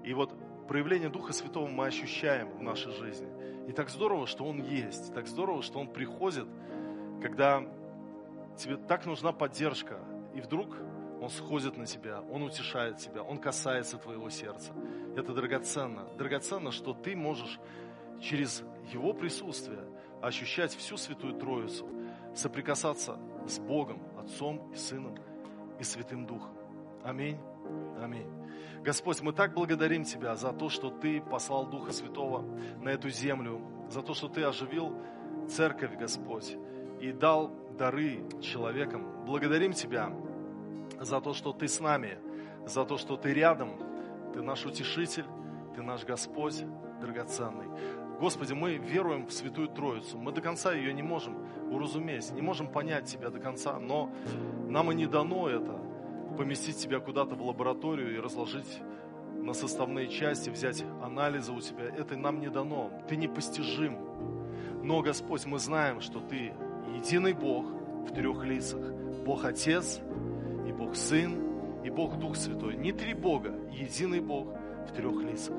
И 0.04 0.14
вот 0.14 0.34
проявление 0.66 1.08
Духа 1.08 1.32
Святого 1.32 1.68
мы 1.68 1.86
ощущаем 1.86 2.50
в 2.50 2.62
нашей 2.62 2.92
жизни. 2.92 3.28
И 3.68 3.72
так 3.72 3.90
здорово, 3.90 4.26
что 4.26 4.44
Он 4.44 4.62
есть, 4.62 5.12
так 5.14 5.26
здорово, 5.26 5.62
что 5.62 5.78
Он 5.78 5.88
приходит 5.88 6.48
когда 7.20 7.64
тебе 8.56 8.76
так 8.76 9.06
нужна 9.06 9.32
поддержка, 9.32 9.98
и 10.34 10.40
вдруг 10.40 10.76
он 11.20 11.30
сходит 11.30 11.76
на 11.76 11.86
тебя, 11.86 12.20
он 12.30 12.42
утешает 12.42 12.98
тебя, 12.98 13.22
он 13.22 13.38
касается 13.38 13.98
твоего 13.98 14.30
сердца. 14.30 14.72
Это 15.16 15.34
драгоценно. 15.34 16.06
Драгоценно, 16.16 16.70
что 16.70 16.94
ты 16.94 17.16
можешь 17.16 17.58
через 18.20 18.62
его 18.92 19.12
присутствие 19.12 19.80
ощущать 20.22 20.74
всю 20.74 20.96
Святую 20.96 21.34
Троицу, 21.34 21.88
соприкасаться 22.34 23.18
с 23.46 23.58
Богом, 23.58 24.00
Отцом 24.18 24.70
и 24.72 24.76
Сыном 24.76 25.16
и 25.78 25.84
Святым 25.84 26.26
Духом. 26.26 26.52
Аминь. 27.04 27.38
Аминь. 28.00 28.26
Господь, 28.82 29.20
мы 29.20 29.32
так 29.32 29.54
благодарим 29.54 30.04
Тебя 30.04 30.34
за 30.36 30.52
то, 30.52 30.68
что 30.68 30.90
Ты 30.90 31.20
послал 31.20 31.66
Духа 31.66 31.92
Святого 31.92 32.44
на 32.80 32.90
эту 32.90 33.10
землю, 33.10 33.60
за 33.90 34.02
то, 34.02 34.14
что 34.14 34.28
Ты 34.28 34.44
оживил 34.44 34.94
церковь, 35.48 35.96
Господь 35.96 36.56
и 37.00 37.12
дал 37.12 37.50
дары 37.78 38.22
человекам. 38.40 39.24
Благодарим 39.24 39.72
Тебя 39.72 40.12
за 41.00 41.20
то, 41.20 41.32
что 41.32 41.52
Ты 41.52 41.68
с 41.68 41.80
нами, 41.80 42.18
за 42.66 42.84
то, 42.84 42.98
что 42.98 43.16
Ты 43.16 43.32
рядом. 43.32 43.78
Ты 44.34 44.42
наш 44.42 44.66
утешитель, 44.66 45.24
Ты 45.74 45.82
наш 45.82 46.04
Господь 46.04 46.64
драгоценный. 47.00 47.66
Господи, 48.20 48.52
мы 48.52 48.76
веруем 48.76 49.26
в 49.26 49.32
Святую 49.32 49.68
Троицу. 49.68 50.18
Мы 50.18 50.32
до 50.32 50.40
конца 50.40 50.72
ее 50.72 50.92
не 50.92 51.02
можем 51.02 51.36
уразуметь, 51.70 52.32
не 52.32 52.42
можем 52.42 52.68
понять 52.68 53.06
Тебя 53.06 53.30
до 53.30 53.38
конца, 53.38 53.78
но 53.78 54.10
нам 54.68 54.90
и 54.92 54.94
не 54.94 55.06
дано 55.06 55.48
это, 55.48 55.80
поместить 56.36 56.78
Тебя 56.78 57.00
куда-то 57.00 57.34
в 57.34 57.42
лабораторию 57.42 58.14
и 58.14 58.18
разложить 58.20 58.80
на 59.34 59.54
составные 59.54 60.08
части, 60.08 60.50
взять 60.50 60.84
анализы 61.02 61.52
у 61.52 61.60
Тебя. 61.60 61.84
Это 61.84 62.16
нам 62.16 62.40
не 62.40 62.48
дано. 62.48 62.90
Ты 63.08 63.16
непостижим. 63.16 63.96
Но, 64.82 65.00
Господь, 65.00 65.46
мы 65.46 65.58
знаем, 65.58 66.00
что 66.00 66.20
Ты 66.20 66.52
единый 66.94 67.32
Бог 67.32 67.66
в 68.08 68.12
трех 68.12 68.44
лицах. 68.44 68.80
Бог 69.24 69.44
Отец, 69.44 70.00
и 70.66 70.72
Бог 70.72 70.96
Сын, 70.96 71.34
и 71.84 71.90
Бог 71.90 72.18
Дух 72.18 72.36
Святой. 72.36 72.76
Не 72.76 72.92
три 72.92 73.14
Бога, 73.14 73.54
единый 73.70 74.20
Бог 74.20 74.48
в 74.88 74.92
трех 74.92 75.22
лицах. 75.22 75.56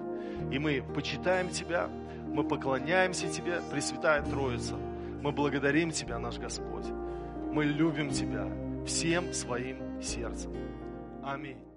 И 0.51 0.59
мы 0.59 0.83
почитаем 0.95 1.49
Тебя, 1.49 1.89
мы 2.27 2.43
поклоняемся 2.43 3.27
Тебе, 3.27 3.61
Пресвятая 3.71 4.21
Троица. 4.23 4.75
Мы 5.21 5.31
благодарим 5.31 5.91
Тебя, 5.91 6.17
наш 6.17 6.37
Господь. 6.39 6.85
Мы 7.51 7.65
любим 7.65 8.09
Тебя 8.09 8.47
всем 8.85 9.33
своим 9.33 10.01
сердцем. 10.01 10.53
Аминь. 11.23 11.68